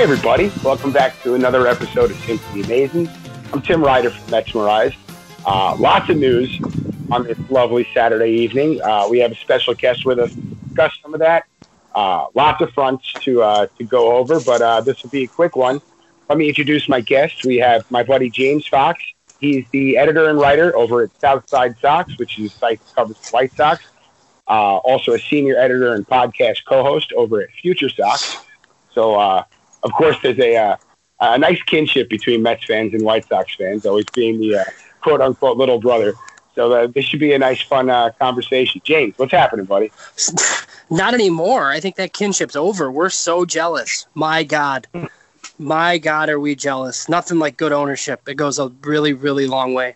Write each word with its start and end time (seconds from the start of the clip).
Hey, 0.00 0.04
everybody. 0.04 0.50
Welcome 0.64 0.92
back 0.92 1.20
to 1.24 1.34
another 1.34 1.66
episode 1.66 2.10
of 2.10 2.16
Simply 2.20 2.62
Amazing. 2.62 3.10
I'm 3.52 3.60
Tim 3.60 3.84
Ryder 3.84 4.08
from 4.08 4.28
Metsmerized. 4.28 4.96
Uh, 5.44 5.76
lots 5.76 6.08
of 6.08 6.16
news 6.16 6.58
on 7.10 7.24
this 7.24 7.38
lovely 7.50 7.86
Saturday 7.92 8.30
evening. 8.30 8.80
Uh, 8.80 9.08
we 9.10 9.18
have 9.18 9.30
a 9.30 9.34
special 9.34 9.74
guest 9.74 10.06
with 10.06 10.18
us 10.18 10.34
to 10.34 10.40
discuss 10.40 10.98
some 11.02 11.12
of 11.12 11.20
that. 11.20 11.44
Uh, 11.94 12.28
lots 12.32 12.62
of 12.62 12.72
fronts 12.72 13.12
to, 13.12 13.42
uh, 13.42 13.66
to 13.76 13.84
go 13.84 14.16
over, 14.16 14.40
but 14.40 14.62
uh, 14.62 14.80
this 14.80 15.02
will 15.02 15.10
be 15.10 15.24
a 15.24 15.26
quick 15.26 15.54
one. 15.54 15.82
Let 16.30 16.38
me 16.38 16.48
introduce 16.48 16.88
my 16.88 17.02
guest. 17.02 17.44
We 17.44 17.58
have 17.58 17.88
my 17.90 18.02
buddy 18.02 18.30
James 18.30 18.66
Fox. 18.66 19.02
He's 19.38 19.66
the 19.70 19.98
editor 19.98 20.30
and 20.30 20.40
writer 20.40 20.74
over 20.74 21.02
at 21.02 21.20
Southside 21.20 21.78
Sox, 21.78 22.16
which 22.16 22.38
is 22.38 22.54
a 22.54 22.56
site 22.56 22.80
that 22.86 22.94
covers 22.94 23.28
White 23.32 23.52
Sox. 23.52 23.84
Uh, 24.48 24.78
also 24.78 25.12
a 25.12 25.18
senior 25.18 25.58
editor 25.58 25.92
and 25.92 26.08
podcast 26.08 26.64
co-host 26.66 27.12
over 27.12 27.42
at 27.42 27.50
Future 27.50 27.90
Sox. 27.90 28.38
So, 28.94 29.44
of 29.82 29.92
course, 29.92 30.16
there's 30.22 30.38
a, 30.38 30.56
uh, 30.56 30.76
a 31.20 31.38
nice 31.38 31.62
kinship 31.62 32.08
between 32.08 32.42
Mets 32.42 32.64
fans 32.64 32.94
and 32.94 33.02
White 33.02 33.26
Sox 33.28 33.54
fans, 33.54 33.86
always 33.86 34.06
being 34.14 34.40
the 34.40 34.56
uh, 34.56 34.64
quote 35.00 35.20
unquote 35.20 35.56
little 35.56 35.78
brother. 35.78 36.14
So 36.54 36.72
uh, 36.72 36.86
this 36.88 37.04
should 37.04 37.20
be 37.20 37.32
a 37.32 37.38
nice, 37.38 37.62
fun 37.62 37.90
uh, 37.90 38.10
conversation. 38.18 38.80
James, 38.84 39.14
what's 39.16 39.32
happening, 39.32 39.66
buddy? 39.66 39.92
Not 40.90 41.14
anymore. 41.14 41.70
I 41.70 41.80
think 41.80 41.96
that 41.96 42.12
kinship's 42.12 42.56
over. 42.56 42.90
We're 42.90 43.10
so 43.10 43.44
jealous. 43.44 44.06
My 44.14 44.42
God. 44.42 44.88
My 45.58 45.98
God, 45.98 46.28
are 46.28 46.40
we 46.40 46.54
jealous? 46.54 47.08
Nothing 47.08 47.38
like 47.38 47.56
good 47.56 47.72
ownership. 47.72 48.28
It 48.28 48.34
goes 48.34 48.58
a 48.58 48.68
really, 48.82 49.12
really 49.12 49.46
long 49.46 49.74
way. 49.74 49.94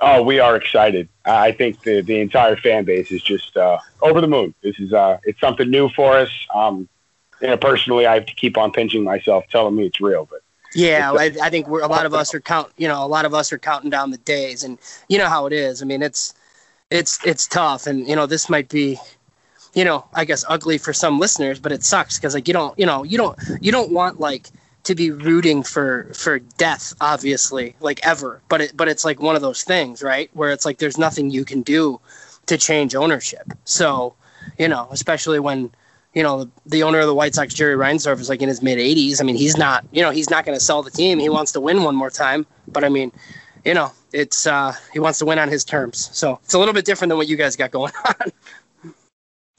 Oh, 0.00 0.22
we 0.22 0.38
are 0.38 0.56
excited. 0.56 1.08
I 1.24 1.52
think 1.52 1.82
the, 1.82 2.02
the 2.02 2.20
entire 2.20 2.56
fan 2.56 2.84
base 2.84 3.10
is 3.10 3.22
just 3.22 3.56
uh, 3.56 3.78
over 4.02 4.20
the 4.20 4.28
moon. 4.28 4.54
This 4.62 4.78
is 4.78 4.92
uh, 4.92 5.18
it's 5.24 5.40
something 5.40 5.70
new 5.70 5.88
for 5.88 6.16
us. 6.16 6.30
Um, 6.54 6.88
you 7.44 7.50
know, 7.50 7.58
personally, 7.58 8.06
I 8.06 8.14
have 8.14 8.24
to 8.24 8.34
keep 8.34 8.56
on 8.56 8.72
pinching 8.72 9.04
myself, 9.04 9.44
telling 9.50 9.76
me 9.76 9.84
it's 9.84 10.00
real. 10.00 10.26
But 10.30 10.40
yeah, 10.74 11.12
I, 11.12 11.24
I, 11.42 11.50
think 11.50 11.68
we're, 11.68 11.82
a 11.82 11.86
lot 11.86 12.06
of 12.06 12.14
us 12.14 12.34
are 12.34 12.40
count. 12.40 12.72
You 12.78 12.88
know, 12.88 13.04
a 13.04 13.06
lot 13.06 13.26
of 13.26 13.34
us 13.34 13.52
are 13.52 13.58
counting 13.58 13.90
down 13.90 14.10
the 14.10 14.16
days, 14.16 14.64
and 14.64 14.78
you 15.10 15.18
know 15.18 15.28
how 15.28 15.44
it 15.44 15.52
is. 15.52 15.82
I 15.82 15.84
mean, 15.84 16.00
it's 16.00 16.32
it's 16.90 17.22
it's 17.26 17.46
tough, 17.46 17.86
and 17.86 18.08
you 18.08 18.16
know, 18.16 18.24
this 18.24 18.48
might 18.48 18.70
be, 18.70 18.98
you 19.74 19.84
know, 19.84 20.06
I 20.14 20.24
guess 20.24 20.42
ugly 20.48 20.78
for 20.78 20.94
some 20.94 21.18
listeners, 21.18 21.60
but 21.60 21.70
it 21.70 21.84
sucks 21.84 22.18
because 22.18 22.32
like 22.32 22.48
you 22.48 22.54
don't, 22.54 22.78
you 22.78 22.86
know, 22.86 23.02
you 23.02 23.18
don't 23.18 23.38
you 23.60 23.70
don't 23.70 23.92
want 23.92 24.20
like 24.20 24.48
to 24.84 24.94
be 24.94 25.10
rooting 25.10 25.62
for 25.62 26.10
for 26.12 26.38
death 26.38 26.92
obviously 27.00 27.74
like 27.80 28.06
ever 28.06 28.42
but 28.50 28.60
it 28.60 28.76
but 28.76 28.86
it's 28.86 29.02
like 29.02 29.18
one 29.18 29.34
of 29.34 29.40
those 29.40 29.64
things 29.64 30.02
right 30.02 30.28
where 30.34 30.50
it's 30.50 30.66
like 30.66 30.76
there's 30.76 30.98
nothing 30.98 31.30
you 31.30 31.42
can 31.42 31.62
do 31.62 31.98
to 32.44 32.58
change 32.58 32.94
ownership 32.94 33.50
so 33.64 34.14
you 34.58 34.68
know 34.68 34.86
especially 34.90 35.40
when 35.40 35.70
you 36.14 36.22
know 36.22 36.50
the, 36.66 36.82
owner 36.82 37.00
of 37.00 37.06
the 37.06 37.14
White 37.14 37.34
Sox 37.34 37.52
Jerry 37.54 37.74
Reinsdorf 37.74 38.20
is 38.20 38.28
like 38.28 38.42
in 38.42 38.48
his 38.48 38.62
mid 38.62 38.78
80s 38.78 39.20
I 39.20 39.24
mean 39.24 39.36
he's 39.36 39.56
not 39.56 39.84
you 39.92 40.02
know 40.02 40.10
he's 40.10 40.30
not 40.30 40.44
going 40.44 40.56
to 40.56 40.64
sell 40.64 40.82
the 40.82 40.90
team. 40.90 41.18
He 41.18 41.28
wants 41.28 41.52
to 41.52 41.60
win 41.60 41.82
one 41.82 41.96
more 41.96 42.10
time. 42.10 42.46
But 42.68 42.84
I 42.84 42.88
mean 42.88 43.12
you 43.64 43.74
know 43.74 43.92
it's 44.12 44.46
uh 44.46 44.74
he 44.92 44.98
wants 44.98 45.18
to 45.20 45.26
win 45.26 45.38
on 45.38 45.48
his 45.48 45.64
terms. 45.64 46.10
So 46.12 46.38
it's 46.44 46.54
a 46.54 46.58
little 46.58 46.74
bit 46.74 46.84
different 46.84 47.10
than 47.10 47.18
what 47.18 47.28
you 47.28 47.36
guys 47.36 47.56
got 47.56 47.70
going 47.70 47.92
on. 48.06 48.92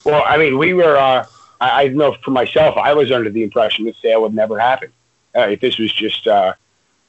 Well 0.04 0.24
I 0.26 0.38
mean 0.38 0.58
we 0.58 0.74
were 0.74 0.98
uh 0.98 1.26
I, 1.60 1.84
I 1.84 1.88
know 1.90 2.16
for 2.24 2.32
myself 2.32 2.78
I 2.78 2.94
was 2.94 3.12
under 3.12 3.30
the 3.30 3.44
impression 3.44 3.86
the 3.86 3.94
sale 4.02 4.22
would 4.22 4.34
never 4.34 4.60
happen. 4.60 4.92
Uh, 5.36 5.48
if 5.50 5.60
this 5.60 5.78
was 5.78 5.92
just, 5.92 6.28
uh, 6.28 6.54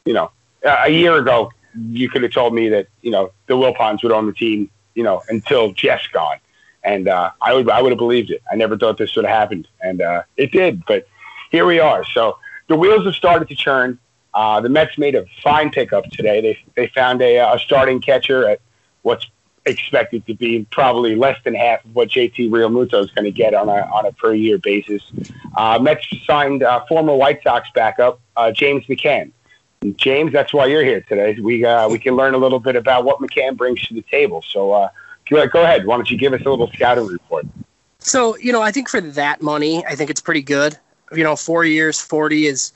you 0.04 0.12
know, 0.12 0.30
a 0.64 0.90
year 0.90 1.16
ago, 1.16 1.52
you 1.90 2.08
could 2.08 2.22
have 2.22 2.32
told 2.32 2.54
me 2.54 2.68
that, 2.68 2.88
you 3.02 3.10
know, 3.10 3.30
the 3.46 3.54
Wilpons 3.54 4.02
would 4.02 4.10
own 4.10 4.26
the 4.26 4.32
team, 4.32 4.68
you 4.94 5.04
know, 5.04 5.22
until 5.28 5.72
Jeff's 5.72 6.08
gone. 6.08 6.38
And 6.86 7.08
uh, 7.08 7.32
I 7.42 7.52
would 7.52 7.68
I 7.68 7.82
would 7.82 7.90
have 7.92 7.98
believed 7.98 8.30
it. 8.30 8.42
I 8.50 8.54
never 8.54 8.78
thought 8.78 8.96
this 8.96 9.14
would 9.16 9.24
have 9.26 9.36
happened. 9.36 9.68
And 9.82 10.00
uh, 10.00 10.22
it 10.36 10.52
did. 10.52 10.86
But 10.86 11.06
here 11.50 11.66
we 11.66 11.80
are. 11.80 12.04
So 12.04 12.38
the 12.68 12.76
wheels 12.76 13.04
have 13.04 13.14
started 13.14 13.48
to 13.48 13.56
turn. 13.56 13.98
Uh, 14.32 14.60
the 14.60 14.68
Mets 14.68 14.96
made 14.96 15.14
a 15.14 15.26
fine 15.42 15.70
pickup 15.70 16.04
today. 16.10 16.40
They, 16.40 16.58
they 16.76 16.86
found 16.88 17.22
a, 17.22 17.38
a 17.38 17.58
starting 17.58 18.00
catcher 18.00 18.48
at 18.48 18.60
what's 19.02 19.26
expected 19.64 20.24
to 20.26 20.34
be 20.34 20.64
probably 20.70 21.16
less 21.16 21.42
than 21.42 21.54
half 21.54 21.84
of 21.84 21.94
what 21.94 22.08
JT 22.08 22.50
Realmuto 22.50 23.02
is 23.02 23.10
going 23.10 23.24
to 23.24 23.32
get 23.32 23.52
on 23.52 23.68
a 23.68 23.80
on 23.92 24.06
a 24.06 24.12
per 24.12 24.32
year 24.32 24.58
basis. 24.58 25.02
Uh, 25.56 25.78
Mets 25.80 26.06
signed 26.24 26.62
uh, 26.62 26.84
former 26.86 27.14
White 27.14 27.42
Sox 27.42 27.68
backup 27.74 28.20
uh, 28.36 28.52
James 28.52 28.86
McCann. 28.86 29.32
James, 29.96 30.32
that's 30.32 30.52
why 30.52 30.66
you're 30.66 30.84
here 30.84 31.00
today. 31.02 31.38
We 31.40 31.64
uh, 31.64 31.88
we 31.88 31.98
can 31.98 32.14
learn 32.14 32.34
a 32.34 32.38
little 32.38 32.60
bit 32.60 32.76
about 32.76 33.04
what 33.04 33.18
McCann 33.18 33.56
brings 33.56 33.82
to 33.88 33.94
the 33.94 34.02
table. 34.02 34.42
So 34.48 34.72
uh, 34.72 34.88
go 35.28 35.62
ahead. 35.62 35.86
Why 35.86 35.96
don't 35.96 36.10
you 36.10 36.16
give 36.16 36.32
us 36.32 36.42
a 36.44 36.50
little 36.50 36.70
scouting 36.72 37.06
report? 37.06 37.46
So 37.98 38.36
you 38.38 38.52
know, 38.52 38.62
I 38.62 38.72
think 38.72 38.88
for 38.88 39.00
that 39.00 39.42
money, 39.42 39.84
I 39.86 39.94
think 39.94 40.10
it's 40.10 40.20
pretty 40.20 40.42
good. 40.42 40.78
You 41.12 41.24
know, 41.24 41.36
four 41.36 41.64
years, 41.64 42.00
forty 42.00 42.46
is 42.46 42.72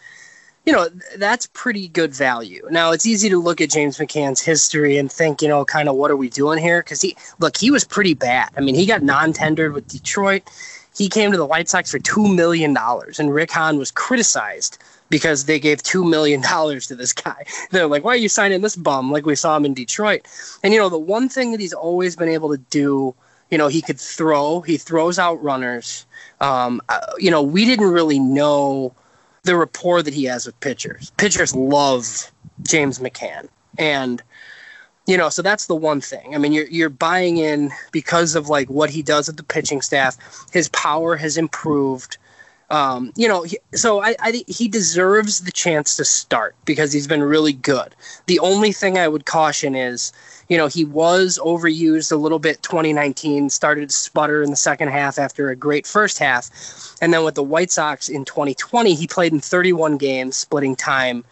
you 0.67 0.73
know, 0.73 0.89
that's 1.17 1.47
pretty 1.47 1.89
good 1.89 2.15
value. 2.15 2.67
Now, 2.71 2.93
it's 2.93 3.07
easy 3.07 3.29
to 3.31 3.39
look 3.39 3.61
at 3.61 3.71
James 3.71 3.99
McCann's 3.99 4.41
history 4.41 4.99
and 4.99 5.11
think, 5.11 5.41
you 5.41 5.49
know, 5.49 5.65
kind 5.65 5.89
of 5.89 5.97
what 5.97 6.11
are 6.11 6.17
we 6.17 6.29
doing 6.29 6.59
here? 6.59 6.83
Because 6.83 7.01
he, 7.01 7.17
look, 7.39 7.57
he 7.57 7.71
was 7.71 7.85
pretty 7.85 8.15
bad. 8.15 8.51
I 8.57 8.61
mean, 8.61 8.75
he 8.75 8.85
got 8.85 9.03
non 9.03 9.33
tendered 9.33 9.73
with 9.73 9.89
Detroit. 9.89 10.43
He 10.97 11.09
came 11.09 11.33
to 11.33 11.39
the 11.39 11.47
White 11.47 11.69
Sox 11.69 11.91
for 11.91 11.99
$2 11.99 12.35
million, 12.35 12.77
and 12.77 13.35
Rick 13.35 13.53
Hahn 13.53 13.79
was 13.79 13.91
criticized 13.91 14.79
because 15.11 15.45
they 15.45 15.59
gave 15.59 15.83
$2 15.83 16.09
million 16.09 16.41
to 16.41 16.97
this 16.97 17.13
guy. 17.13 17.45
They're 17.71 17.87
like, 17.87 18.05
why 18.05 18.13
are 18.13 18.17
you 18.17 18.29
signing 18.29 18.63
this 18.63 18.77
bum 18.77 19.13
like 19.13 19.27
we 19.27 19.35
saw 19.35 19.57
him 19.57 19.65
in 19.67 19.75
Detroit? 19.75 20.27
And, 20.63 20.73
you 20.73 20.81
know, 20.81 20.89
the 20.89 20.99
one 20.99 21.29
thing 21.29 21.51
that 21.53 21.61
he's 21.61 21.75
always 21.75 22.17
been 22.17 22.29
able 22.29 22.51
to 22.51 22.59
do, 22.59 23.15
you 23.51 23.59
know, 23.59 23.69
he 23.69 23.83
could 23.83 24.01
throw, 24.01 24.61
he 24.63 24.79
throws 24.79 25.19
out 25.19 25.43
runners. 25.43 26.07
Um, 26.41 26.81
uh, 26.89 27.01
you 27.19 27.31
know, 27.31 27.43
we 27.43 27.65
didn't 27.65 27.91
really 27.91 28.19
know 28.19 28.95
the 29.43 29.57
rapport 29.57 30.03
that 30.03 30.15
he 30.15 30.25
has 30.25 30.47
with 30.47 30.59
pitchers. 30.61 31.11
Pitchers 31.17 31.55
love 31.55 32.31
James 32.63 32.99
McCann, 32.99 33.49
and 33.79 34.23
you 35.07 35.17
know, 35.17 35.29
so 35.29 35.43
that's 35.43 35.67
the 35.67 35.75
one 35.75 36.01
thing. 36.01 36.35
I 36.35 36.39
mean, 36.39 36.53
you're 36.53 36.67
you're 36.67 36.91
buying 36.91 37.39
in 37.39 37.73
because 37.91 38.35
of 38.35 38.49
like 38.49 38.69
what 38.69 38.91
he 38.91 39.03
does 39.03 39.29
at 39.29 39.37
the 39.37 39.43
pitching 39.43 39.83
staff. 39.83 40.17
His 40.53 40.69
power 40.69 41.17
has 41.17 41.37
improved. 41.37 42.19
Um, 42.71 43.13
you 43.17 43.27
know, 43.27 43.43
he, 43.43 43.59
so 43.75 44.01
I, 44.01 44.15
I 44.21 44.45
he 44.47 44.69
deserves 44.69 45.41
the 45.41 45.51
chance 45.51 45.97
to 45.97 46.05
start 46.05 46.55
because 46.65 46.93
he's 46.93 47.09
been 47.09 47.23
really 47.23 47.53
good. 47.53 47.95
The 48.27 48.39
only 48.39 48.71
thing 48.71 48.97
I 48.97 49.09
would 49.09 49.27
caution 49.27 49.75
is, 49.75 50.13
you 50.49 50.57
know, 50.57 50.69
he 50.69 50.85
was 50.85 51.39
overused 51.43 52.13
a 52.13 52.17
little 52.17 52.39
bit 52.39 52.63
2019, 52.63 53.51
started 53.51 53.89
to 53.89 53.95
sputter 53.95 54.43
in 54.43 54.51
the 54.51 54.57
second 54.57 54.89
half 54.89 55.19
after 55.19 55.51
a 55.51 55.57
great 55.57 55.87
first 55.87 56.19
half. 56.19 56.49
And 57.03 57.13
then 57.13 57.25
with 57.25 57.35
the 57.35 57.43
White 57.43 57.73
Sox 57.73 58.09
in 58.09 58.25
2020, 58.25 58.95
he 58.95 59.07
played 59.09 59.33
in 59.33 59.41
31 59.41 59.99
games, 59.99 60.37
splitting 60.37 60.77
time 60.77 61.25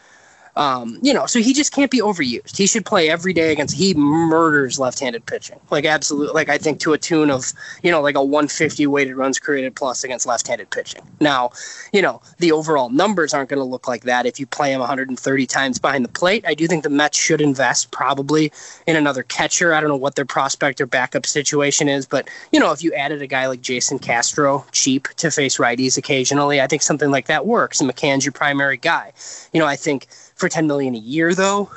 um, 0.58 0.98
you 1.02 1.14
know, 1.14 1.24
so 1.26 1.38
he 1.38 1.54
just 1.54 1.72
can't 1.72 1.91
be 1.91 2.00
overused. 2.00 2.56
He 2.56 2.66
should 2.66 2.84
play 2.84 3.08
every 3.08 3.32
day 3.32 3.52
against. 3.52 3.76
He 3.76 3.94
murders 3.94 4.76
left-handed 4.76 5.24
pitching, 5.24 5.60
like 5.70 5.84
absolutely, 5.84 6.34
like 6.34 6.48
I 6.48 6.58
think 6.58 6.80
to 6.80 6.92
a 6.92 6.98
tune 6.98 7.30
of 7.30 7.52
you 7.84 7.92
know 7.92 8.02
like 8.02 8.16
a 8.16 8.22
150 8.22 8.84
weighted 8.88 9.14
runs 9.16 9.38
created 9.38 9.76
plus 9.76 10.02
against 10.02 10.26
left-handed 10.26 10.68
pitching. 10.70 11.02
Now, 11.20 11.50
you 11.92 12.02
know 12.02 12.20
the 12.38 12.50
overall 12.50 12.91
numbers 12.91 13.32
aren't 13.32 13.50
going 13.50 13.60
to 13.60 13.64
look 13.64 13.86
like 13.86 14.02
that 14.02 14.26
if 14.26 14.41
you 14.41 14.47
play 14.47 14.72
him 14.72 14.80
130 14.80 15.47
times 15.47 15.78
behind 15.78 16.04
the 16.04 16.08
plate. 16.08 16.44
I 16.44 16.54
do 16.54 16.66
think 16.66 16.82
the 16.82 16.91
Mets 16.91 17.16
should 17.16 17.41
invest 17.41 17.92
probably 17.92 18.50
in 18.88 18.97
another 18.97 19.22
catcher. 19.22 19.72
I 19.72 19.80
don't 19.80 19.91
know 19.91 19.97
what 19.97 20.16
their 20.16 20.24
prospect 20.24 20.80
or 20.80 20.86
backup 20.86 21.24
situation 21.24 21.88
is, 21.88 22.04
but 22.04 22.28
you 22.50 22.58
know 22.58 22.72
if 22.72 22.82
you 22.82 22.92
added 22.94 23.22
a 23.22 23.28
guy 23.28 23.47
like 23.47 23.62
Jason 23.62 24.00
Castro 24.00 24.66
cheap 24.72 25.06
to 25.18 25.30
face 25.30 25.58
righties 25.58 25.97
occasionally, 25.97 26.60
I 26.60 26.66
think 26.66 26.82
something 26.82 27.12
like 27.12 27.26
that 27.26 27.47
works. 27.47 27.80
And 27.80 27.88
McCann's 27.88 28.24
your 28.24 28.32
primary 28.32 28.76
guy. 28.76 29.12
You 29.52 29.60
know, 29.60 29.66
I 29.66 29.76
think 29.76 30.08
for 30.38 30.49
10 30.49 30.66
million 30.66 30.94
a 30.94 30.99
year 30.99 31.34
though 31.34 31.71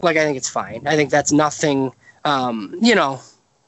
like 0.00 0.16
i 0.16 0.24
think 0.24 0.36
it's 0.36 0.48
fine. 0.48 0.86
I 0.86 0.96
think 0.96 1.10
that's 1.10 1.32
nothing 1.32 1.92
um, 2.24 2.74
you 2.80 2.94
know 2.94 3.20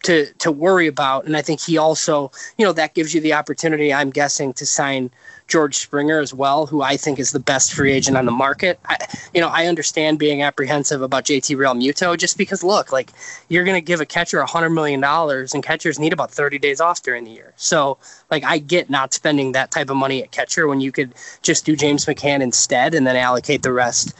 to 0.04 0.26
to 0.34 0.52
worry 0.52 0.86
about. 0.86 1.24
And 1.24 1.36
i 1.36 1.42
think 1.42 1.60
he 1.60 1.78
also 1.78 2.30
you 2.58 2.64
know 2.64 2.72
that 2.72 2.94
gives 2.94 3.14
you 3.14 3.20
the 3.20 3.32
opportunity 3.32 3.92
i'm 3.92 4.10
guessing 4.10 4.52
to 4.54 4.66
sign 4.66 5.10
George 5.48 5.76
Springer 5.76 6.18
as 6.18 6.34
well, 6.34 6.66
who 6.66 6.82
I 6.82 6.96
think 6.96 7.18
is 7.18 7.30
the 7.30 7.38
best 7.38 7.72
free 7.72 7.92
agent 7.92 8.16
on 8.16 8.26
the 8.26 8.32
market. 8.32 8.80
I, 8.86 8.96
you 9.32 9.40
know, 9.40 9.48
I 9.48 9.66
understand 9.66 10.18
being 10.18 10.42
apprehensive 10.42 11.02
about 11.02 11.24
JT 11.24 11.56
Realmuto 11.56 12.16
just 12.18 12.36
because, 12.36 12.64
look, 12.64 12.92
like 12.92 13.10
you're 13.48 13.64
going 13.64 13.76
to 13.76 13.80
give 13.80 14.00
a 14.00 14.06
catcher 14.06 14.40
a 14.40 14.46
hundred 14.46 14.70
million 14.70 15.00
dollars, 15.00 15.54
and 15.54 15.62
catchers 15.62 15.98
need 15.98 16.12
about 16.12 16.30
30 16.30 16.58
days 16.58 16.80
off 16.80 17.02
during 17.02 17.24
the 17.24 17.30
year. 17.30 17.52
So, 17.56 17.98
like, 18.30 18.42
I 18.44 18.58
get 18.58 18.90
not 18.90 19.14
spending 19.14 19.52
that 19.52 19.70
type 19.70 19.88
of 19.88 19.96
money 19.96 20.22
at 20.22 20.32
catcher 20.32 20.66
when 20.66 20.80
you 20.80 20.90
could 20.90 21.14
just 21.42 21.64
do 21.64 21.76
James 21.76 22.06
McCann 22.06 22.40
instead 22.40 22.94
and 22.94 23.06
then 23.06 23.16
allocate 23.16 23.62
the 23.62 23.72
rest 23.72 24.14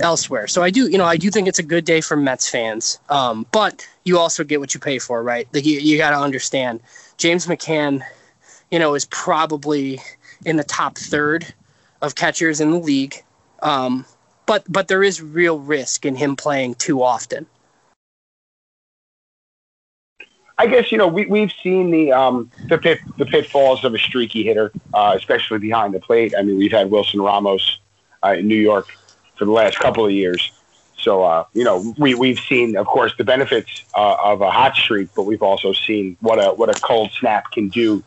elsewhere. 0.00 0.46
So 0.46 0.62
I 0.62 0.70
do, 0.70 0.88
you 0.90 0.96
know, 0.96 1.04
I 1.04 1.16
do 1.16 1.30
think 1.30 1.46
it's 1.46 1.58
a 1.58 1.64
good 1.64 1.84
day 1.84 2.00
for 2.00 2.16
Mets 2.16 2.48
fans. 2.48 2.98
Um, 3.10 3.46
but 3.52 3.86
you 4.04 4.18
also 4.18 4.44
get 4.44 4.60
what 4.60 4.72
you 4.72 4.80
pay 4.80 4.98
for, 4.98 5.22
right? 5.22 5.46
Like 5.52 5.66
you, 5.66 5.78
you 5.78 5.98
got 5.98 6.10
to 6.10 6.18
understand, 6.18 6.80
James 7.18 7.46
McCann, 7.46 8.02
you 8.70 8.78
know, 8.78 8.94
is 8.94 9.04
probably 9.06 10.00
in 10.44 10.56
the 10.56 10.64
top 10.64 10.96
third 10.96 11.46
of 12.02 12.14
catchers 12.14 12.60
in 12.60 12.70
the 12.70 12.78
league. 12.78 13.22
Um, 13.62 14.04
but 14.46 14.64
but 14.68 14.88
there 14.88 15.02
is 15.02 15.22
real 15.22 15.58
risk 15.58 16.04
in 16.04 16.16
him 16.16 16.36
playing 16.36 16.74
too 16.76 17.02
often. 17.02 17.46
I 20.58 20.66
guess 20.66 20.92
you 20.92 20.98
know 20.98 21.08
we 21.08 21.26
we've 21.26 21.52
seen 21.62 21.90
the 21.90 22.12
um 22.12 22.50
the 22.68 22.76
pit 22.76 23.00
the 23.16 23.26
pitfalls 23.26 23.84
of 23.84 23.94
a 23.94 23.98
streaky 23.98 24.42
hitter, 24.42 24.72
uh, 24.92 25.14
especially 25.16 25.58
behind 25.58 25.94
the 25.94 26.00
plate. 26.00 26.34
I 26.36 26.42
mean, 26.42 26.58
we've 26.58 26.72
had 26.72 26.90
Wilson 26.90 27.20
Ramos 27.22 27.78
uh, 28.22 28.34
in 28.38 28.48
New 28.48 28.60
York 28.60 28.88
for 29.36 29.44
the 29.44 29.52
last 29.52 29.78
couple 29.78 30.04
of 30.04 30.12
years. 30.12 30.52
So 30.98 31.22
uh, 31.22 31.44
you 31.54 31.64
know, 31.64 31.94
we 31.96 32.14
we've 32.14 32.38
seen, 32.38 32.76
of 32.76 32.86
course, 32.86 33.14
the 33.16 33.24
benefits 33.24 33.84
uh, 33.94 34.16
of 34.22 34.42
a 34.42 34.50
hot 34.50 34.76
streak, 34.76 35.08
but 35.16 35.22
we've 35.22 35.42
also 35.42 35.72
seen 35.72 36.16
what 36.20 36.36
a 36.36 36.52
what 36.52 36.68
a 36.68 36.78
cold 36.80 37.10
snap 37.12 37.50
can 37.52 37.68
do 37.68 38.02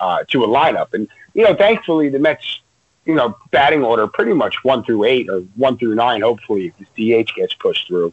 uh, 0.00 0.24
to 0.28 0.44
a 0.44 0.48
lineup. 0.48 0.94
And 0.94 1.08
you 1.34 1.44
know, 1.44 1.54
thankfully, 1.54 2.08
the 2.08 2.18
Mets, 2.18 2.60
you 3.04 3.14
know, 3.14 3.36
batting 3.50 3.84
order 3.84 4.06
pretty 4.06 4.32
much 4.32 4.62
one 4.64 4.84
through 4.84 5.04
eight 5.04 5.28
or 5.28 5.40
one 5.54 5.78
through 5.78 5.94
nine. 5.94 6.22
Hopefully, 6.22 6.72
if 6.78 6.94
the 6.94 7.22
DH 7.22 7.34
gets 7.34 7.54
pushed 7.54 7.86
through, 7.86 8.12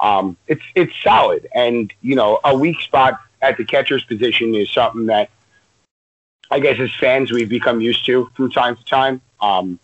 um, 0.00 0.36
it's 0.46 0.62
it's 0.74 0.92
solid. 1.02 1.48
And 1.54 1.92
you 2.02 2.14
know, 2.14 2.40
a 2.44 2.56
weak 2.56 2.80
spot 2.80 3.20
at 3.40 3.56
the 3.56 3.64
catcher's 3.64 4.04
position 4.04 4.54
is 4.54 4.70
something 4.70 5.06
that 5.06 5.30
I 6.50 6.60
guess 6.60 6.78
as 6.78 6.94
fans 6.94 7.32
we've 7.32 7.48
become 7.48 7.80
used 7.80 8.04
to 8.06 8.30
from 8.36 8.50
time 8.50 8.76
to 8.76 8.84
time. 8.84 9.20
Um, 9.40 9.78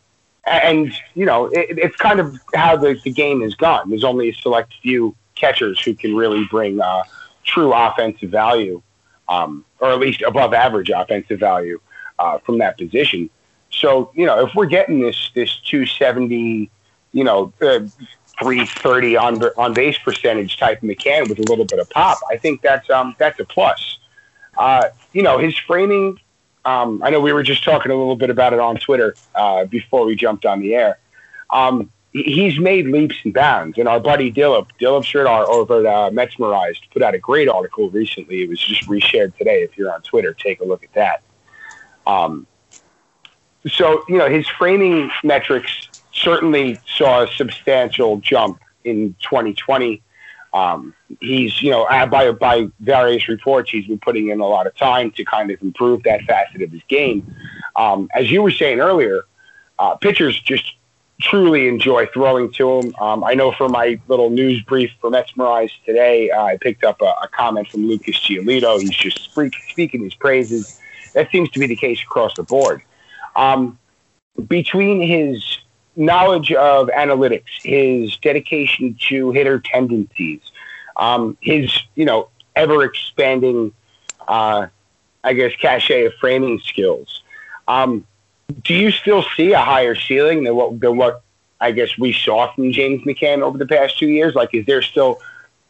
and 0.46 0.92
you 1.14 1.26
know 1.26 1.46
it, 1.46 1.78
it's 1.78 1.96
kind 1.96 2.20
of 2.20 2.38
how 2.54 2.76
the, 2.76 2.98
the 3.04 3.10
game 3.10 3.42
has 3.42 3.54
gone. 3.54 3.90
There's 3.90 4.04
only 4.04 4.30
a 4.30 4.34
select 4.34 4.74
few 4.82 5.14
catchers 5.34 5.80
who 5.80 5.94
can 5.94 6.14
really 6.16 6.44
bring 6.46 6.80
uh, 6.80 7.02
true 7.44 7.72
offensive 7.72 8.30
value, 8.30 8.82
um, 9.28 9.64
or 9.80 9.90
at 9.90 9.98
least 9.98 10.22
above 10.22 10.54
average 10.54 10.90
offensive 10.90 11.38
value 11.40 11.80
uh, 12.18 12.38
from 12.38 12.58
that 12.58 12.78
position. 12.78 13.30
So 13.70 14.10
you 14.14 14.26
know 14.26 14.46
if 14.46 14.54
we're 14.54 14.66
getting 14.66 15.00
this 15.00 15.30
this 15.34 15.56
270, 15.64 16.70
you 17.12 17.24
know. 17.24 17.52
Uh, 17.60 17.80
330 18.40 19.16
on 19.16 19.42
on 19.56 19.74
base 19.74 19.98
percentage 19.98 20.58
type 20.58 20.80
McCann 20.80 21.28
with 21.28 21.40
a 21.40 21.42
little 21.42 21.64
bit 21.64 21.80
of 21.80 21.90
pop. 21.90 22.18
I 22.30 22.36
think 22.36 22.62
that's 22.62 22.88
um 22.88 23.16
that's 23.18 23.40
a 23.40 23.44
plus. 23.44 23.98
Uh, 24.56 24.90
you 25.12 25.24
know, 25.24 25.38
his 25.38 25.58
framing 25.58 26.20
um, 26.68 27.02
I 27.02 27.08
know 27.10 27.20
we 27.20 27.32
were 27.32 27.42
just 27.42 27.64
talking 27.64 27.90
a 27.90 27.94
little 27.94 28.16
bit 28.16 28.28
about 28.28 28.52
it 28.52 28.60
on 28.60 28.76
Twitter 28.76 29.14
uh, 29.34 29.64
before 29.64 30.04
we 30.04 30.14
jumped 30.14 30.44
on 30.44 30.60
the 30.60 30.74
air. 30.74 30.98
Um, 31.48 31.90
he's 32.12 32.58
made 32.58 32.86
leaps 32.86 33.16
and 33.24 33.32
bounds, 33.32 33.78
and 33.78 33.88
our 33.88 34.00
buddy 34.00 34.30
Dilip, 34.30 34.68
Dilip 34.78 35.04
Sridhar 35.04 35.48
over 35.48 35.86
at 35.86 36.14
uh, 36.14 36.74
put 36.92 37.02
out 37.02 37.14
a 37.14 37.18
great 37.18 37.48
article 37.48 37.88
recently. 37.88 38.42
It 38.42 38.50
was 38.50 38.60
just 38.60 38.86
reshared 38.86 39.36
today. 39.36 39.62
If 39.62 39.78
you're 39.78 39.92
on 39.92 40.02
Twitter, 40.02 40.34
take 40.34 40.60
a 40.60 40.64
look 40.64 40.84
at 40.84 40.92
that. 40.92 41.22
Um, 42.08 42.46
so, 43.68 44.02
you 44.08 44.18
know, 44.18 44.28
his 44.28 44.48
framing 44.48 45.10
metrics 45.22 45.88
certainly 46.12 46.80
saw 46.96 47.22
a 47.22 47.28
substantial 47.28 48.16
jump 48.18 48.60
in 48.84 49.14
2020. 49.20 50.02
Um, 50.54 50.94
he's, 51.20 51.60
you 51.62 51.70
know, 51.70 51.86
by 52.10 52.32
by 52.32 52.68
various 52.80 53.28
reports, 53.28 53.70
he's 53.70 53.86
been 53.86 53.98
putting 53.98 54.28
in 54.30 54.40
a 54.40 54.46
lot 54.46 54.66
of 54.66 54.74
time 54.76 55.10
to 55.12 55.24
kind 55.24 55.50
of 55.50 55.60
improve 55.62 56.02
that 56.04 56.22
facet 56.22 56.62
of 56.62 56.72
his 56.72 56.82
game. 56.88 57.34
Um, 57.76 58.08
as 58.14 58.30
you 58.30 58.42
were 58.42 58.50
saying 58.50 58.80
earlier, 58.80 59.24
uh, 59.78 59.96
pitchers 59.96 60.40
just 60.40 60.74
truly 61.20 61.68
enjoy 61.68 62.06
throwing 62.06 62.50
to 62.52 62.78
him. 62.78 62.94
Um, 63.00 63.24
I 63.24 63.34
know 63.34 63.52
for 63.52 63.68
my 63.68 64.00
little 64.08 64.30
news 64.30 64.62
brief 64.62 64.90
for 65.00 65.10
Metsmerized 65.10 65.84
today, 65.84 66.30
uh, 66.30 66.44
I 66.44 66.56
picked 66.56 66.84
up 66.84 67.02
a, 67.02 67.12
a, 67.22 67.28
comment 67.28 67.68
from 67.68 67.86
Lucas 67.88 68.16
Giolito. 68.16 68.80
He's 68.80 68.90
just 68.90 69.24
speak, 69.24 69.52
speaking 69.68 70.04
his 70.04 70.14
praises. 70.14 70.80
That 71.12 71.30
seems 71.30 71.50
to 71.50 71.58
be 71.58 71.66
the 71.66 71.76
case 71.76 72.02
across 72.02 72.34
the 72.34 72.42
board. 72.42 72.82
Um, 73.36 73.78
between 74.46 75.00
his 75.00 75.58
knowledge 75.96 76.52
of 76.52 76.88
analytics, 76.88 77.62
his 77.62 78.16
dedication 78.18 78.96
to 79.08 79.32
hitter 79.32 79.58
tendencies, 79.58 80.40
um, 80.96 81.36
his 81.40 81.76
you 81.94 82.04
know 82.04 82.28
ever 82.56 82.84
expanding, 82.84 83.72
uh, 84.26 84.66
I 85.24 85.32
guess, 85.32 85.54
cachet 85.56 86.06
of 86.06 86.14
framing 86.14 86.58
skills. 86.60 87.22
Um, 87.66 88.06
do 88.64 88.74
you 88.74 88.90
still 88.90 89.24
see 89.36 89.52
a 89.52 89.60
higher 89.60 89.94
ceiling 89.94 90.44
than 90.44 90.56
what 90.56 90.80
than 90.80 90.96
what 90.96 91.22
I 91.60 91.72
guess 91.72 91.98
we 91.98 92.12
saw 92.12 92.52
from 92.54 92.72
James 92.72 93.02
McCann 93.02 93.42
over 93.42 93.58
the 93.58 93.66
past 93.66 93.98
two 93.98 94.08
years? 94.08 94.34
Like, 94.34 94.54
is 94.54 94.64
there 94.66 94.82
still 94.82 95.20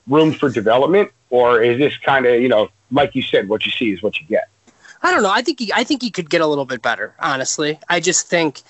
room 0.07 0.33
for 0.33 0.49
development, 0.51 1.11
or 1.31 1.63
is 1.63 1.79
this 1.79 1.97
kind 1.99 2.27
of 2.27 2.41
you 2.41 2.49
know, 2.49 2.69
like 2.91 3.15
you 3.15 3.23
said, 3.23 3.49
what 3.49 3.67
you 3.67 3.73
see 3.73 3.93
is 3.93 4.03
what 4.03 4.21
you 4.21 4.27
get? 4.27 4.49
I 5.03 5.13
don't 5.13 5.23
know. 5.23 5.31
I 5.31 5.43
think 5.43 5.61
he, 5.61 5.73
I 5.73 5.85
think 5.85 6.03
he 6.03 6.11
could 6.11 6.31
get 6.31 6.41
a 6.41 6.47
little 6.47 6.65
bit 6.65 6.83
better. 6.83 7.15
Honestly, 7.21 7.79
I 7.89 8.01
just 8.01 8.27
think 8.29 8.63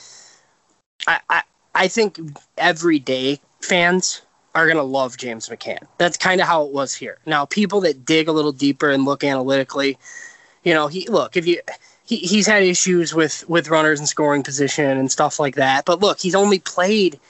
I, 1.07 1.21
I, 1.29 1.43
I 1.75 1.89
think 1.89 2.21
everyday 2.57 3.41
fans 3.61 4.23
are 4.55 4.67
to 4.67 4.83
love 4.83 5.17
James 5.17 5.49
McCann. 5.49 5.87
That's 5.99 6.17
kind 6.17 6.41
of 6.41 6.47
how 6.47 6.65
it 6.65 6.73
was 6.73 6.95
here. 6.95 7.19
Now, 7.27 7.45
people 7.45 7.81
that 7.83 8.05
dig 8.05 8.29
a 8.29 8.33
little 8.33 8.53
deeper 8.53 8.91
and 8.91 9.05
look 9.05 9.23
analytically, 9.23 9.99
you 10.65 10.75
know, 10.75 10.89
he 10.89 11.09
look 11.09 11.37
if 11.37 11.47
you 11.47 11.61
he, 12.05 12.17
he's 12.17 12.47
had 12.47 12.63
issues 12.63 13.15
with 13.15 13.49
with 13.49 13.69
runners 13.69 14.01
and 14.01 14.09
scoring 14.09 14.43
position 14.43 14.99
and 14.99 15.11
stuff 15.13 15.39
like 15.39 15.57
that. 15.57 15.85
But 15.85 16.01
look, 16.01 16.19
he's 16.19 16.35
only 16.35 16.59
played. 16.59 17.21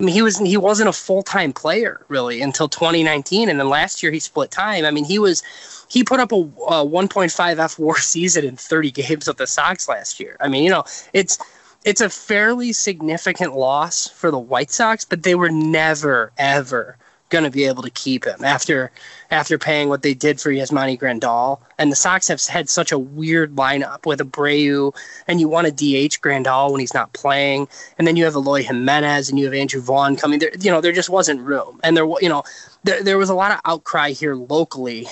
I 0.00 0.04
mean, 0.04 0.14
he 0.14 0.22
was 0.22 0.38
he 0.38 0.56
wasn't 0.56 0.88
a 0.88 0.92
full 0.92 1.24
time 1.24 1.52
player 1.52 2.00
really 2.06 2.40
until 2.40 2.68
2019, 2.68 3.48
and 3.48 3.58
then 3.58 3.68
last 3.68 4.00
year 4.00 4.12
he 4.12 4.20
split 4.20 4.52
time. 4.52 4.84
I 4.84 4.92
mean, 4.92 5.04
he 5.04 5.18
was 5.18 5.42
he 5.88 6.04
put 6.04 6.20
up 6.20 6.30
a, 6.30 6.36
a 6.36 6.86
1.5 6.86 7.08
fWAR 7.28 7.96
season 7.96 8.44
in 8.44 8.56
30 8.56 8.90
games 8.92 9.26
with 9.26 9.38
the 9.38 9.46
Sox 9.48 9.88
last 9.88 10.20
year. 10.20 10.36
I 10.40 10.46
mean, 10.46 10.62
you 10.62 10.70
know, 10.70 10.84
it's 11.12 11.38
it's 11.84 12.00
a 12.00 12.08
fairly 12.08 12.72
significant 12.72 13.56
loss 13.56 14.06
for 14.06 14.30
the 14.30 14.38
White 14.38 14.70
Sox, 14.70 15.04
but 15.04 15.24
they 15.24 15.34
were 15.34 15.50
never 15.50 16.30
ever 16.38 16.96
going 17.28 17.44
to 17.44 17.50
be 17.50 17.64
able 17.64 17.82
to 17.82 17.90
keep 17.90 18.24
him 18.24 18.42
after 18.44 18.90
after 19.30 19.58
paying 19.58 19.88
what 19.88 20.02
they 20.02 20.14
did 20.14 20.40
for 20.40 20.50
Yasmani 20.50 20.98
Grandal. 20.98 21.58
And 21.78 21.92
the 21.92 21.96
Sox 21.96 22.28
have 22.28 22.44
had 22.46 22.68
such 22.68 22.92
a 22.92 22.98
weird 22.98 23.56
lineup 23.56 24.06
with 24.06 24.20
Abreu, 24.20 24.94
and 25.26 25.40
you 25.40 25.48
want 25.48 25.66
to 25.66 25.72
DH 25.72 26.20
Grandal 26.20 26.70
when 26.70 26.80
he's 26.80 26.94
not 26.94 27.12
playing, 27.12 27.68
and 27.98 28.06
then 28.06 28.16
you 28.16 28.24
have 28.24 28.34
Eloy 28.34 28.62
Jimenez 28.62 29.28
and 29.28 29.38
you 29.38 29.44
have 29.44 29.54
Andrew 29.54 29.80
Vaughn 29.80 30.16
coming. 30.16 30.38
There, 30.38 30.50
you 30.58 30.70
know, 30.70 30.80
there 30.80 30.92
just 30.92 31.10
wasn't 31.10 31.40
room, 31.40 31.80
and 31.84 31.96
there, 31.96 32.06
you 32.20 32.28
know, 32.28 32.42
there, 32.84 33.02
there 33.02 33.18
was 33.18 33.28
a 33.28 33.34
lot 33.34 33.52
of 33.52 33.60
outcry 33.64 34.10
here 34.12 34.34
locally 34.34 35.06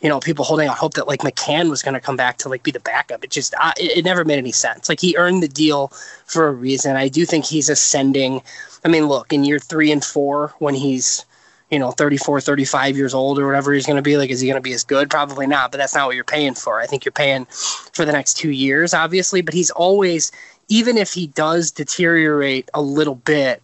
you 0.00 0.08
know, 0.08 0.20
people 0.20 0.44
holding 0.44 0.68
out 0.68 0.76
hope 0.76 0.94
that 0.94 1.08
like 1.08 1.20
McCann 1.20 1.70
was 1.70 1.82
going 1.82 1.94
to 1.94 2.00
come 2.00 2.16
back 2.16 2.36
to 2.38 2.48
like 2.48 2.62
be 2.62 2.70
the 2.70 2.80
backup. 2.80 3.24
It 3.24 3.30
just 3.30 3.54
uh, 3.60 3.72
it, 3.76 3.98
it, 3.98 4.04
never 4.04 4.24
made 4.24 4.38
any 4.38 4.52
sense. 4.52 4.88
Like 4.88 5.00
he 5.00 5.16
earned 5.16 5.42
the 5.42 5.48
deal 5.48 5.88
for 6.24 6.46
a 6.46 6.52
reason. 6.52 6.94
I 6.94 7.08
do 7.08 7.26
think 7.26 7.44
he's 7.44 7.68
ascending. 7.68 8.42
I 8.84 8.88
mean, 8.88 9.06
look, 9.06 9.32
in 9.32 9.44
year 9.44 9.58
3 9.58 9.90
and 9.90 10.04
4 10.04 10.54
when 10.60 10.74
he's 10.74 11.24
you 11.70 11.78
know 11.78 11.90
34 11.90 12.40
35 12.40 12.96
years 12.96 13.14
old 13.14 13.38
or 13.38 13.46
whatever 13.46 13.72
he's 13.72 13.86
going 13.86 13.96
to 13.96 14.02
be 14.02 14.16
like 14.16 14.30
is 14.30 14.40
he 14.40 14.46
going 14.46 14.56
to 14.56 14.60
be 14.60 14.72
as 14.72 14.84
good 14.84 15.10
probably 15.10 15.46
not 15.46 15.70
but 15.70 15.78
that's 15.78 15.94
not 15.94 16.06
what 16.06 16.14
you're 16.14 16.24
paying 16.24 16.54
for 16.54 16.80
i 16.80 16.86
think 16.86 17.04
you're 17.04 17.12
paying 17.12 17.44
for 17.46 18.04
the 18.04 18.12
next 18.12 18.34
two 18.34 18.50
years 18.50 18.94
obviously 18.94 19.42
but 19.42 19.54
he's 19.54 19.70
always 19.70 20.32
even 20.68 20.96
if 20.96 21.12
he 21.12 21.26
does 21.28 21.70
deteriorate 21.70 22.68
a 22.74 22.82
little 22.82 23.16
bit 23.16 23.62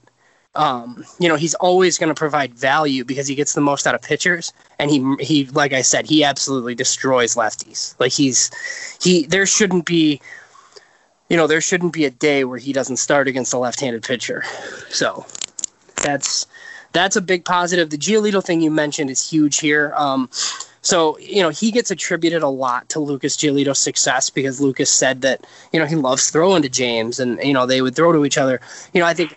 um, 0.57 1.05
you 1.19 1.29
know, 1.29 1.37
he's 1.37 1.55
always 1.55 1.99
going 1.99 2.09
to 2.11 2.15
provide 2.15 2.55
value 2.55 3.05
because 3.05 3.27
he 3.27 3.35
gets 3.35 3.55
the 3.55 3.61
most 3.61 3.87
out 3.87 3.95
of 3.95 4.03
pitchers, 4.03 4.53
and 4.79 4.91
he 4.91 5.17
he 5.19 5.47
like 5.47 5.73
I 5.73 5.83
said, 5.83 6.07
he 6.07 6.23
absolutely 6.23 6.75
destroys 6.75 7.35
lefties. 7.35 7.99
Like 7.99 8.13
he's 8.13 8.51
he 9.03 9.27
there 9.27 9.47
shouldn't 9.47 9.85
be, 9.85 10.21
you 11.29 11.37
know, 11.37 11.47
there 11.47 11.61
shouldn't 11.61 11.93
be 11.93 12.05
a 12.05 12.11
day 12.11 12.45
where 12.45 12.59
he 12.59 12.73
doesn't 12.73 12.99
start 12.99 13.27
against 13.27 13.53
a 13.53 13.59
left-handed 13.59 14.05
pitcher. 14.05 14.45
So 14.91 15.27
that's 16.05 16.47
that's 16.95 17.17
a 17.17 17.21
big 17.21 17.45
positive. 17.45 17.91
The 17.91 17.99
Giolito 17.99 18.43
thing 18.43 18.63
you 18.63 18.71
mentioned 18.71 19.11
is 19.11 19.29
huge 19.29 19.59
here. 19.59 19.93
Um, 19.97 20.31
so, 20.81 21.19
you 21.19 21.43
know, 21.43 21.49
he 21.49 21.71
gets 21.71 21.91
attributed 21.91 22.43
a 22.43 22.49
lot 22.49 22.89
to 22.91 23.01
Lucas 23.01 23.37
Giolito's 23.37 23.79
success 23.79 24.31
because 24.31 24.61
Lucas 24.61 24.91
said 24.91 25.23
that, 25.23 25.47
you 25.73 25.81
know, 25.81 25.87
he 25.87 25.97
loves 25.97 26.31
throwing 26.31 26.63
to 26.63 26.69
James 26.69 27.19
and, 27.19 27.43
you 27.43 27.53
know, 27.53 27.67
they 27.67 27.83
would 27.83 27.97
throw 27.97 28.13
to 28.13 28.25
each 28.25 28.39
other. 28.39 28.61
You 28.93 29.01
know, 29.01 29.07
I 29.07 29.15
think 29.15 29.37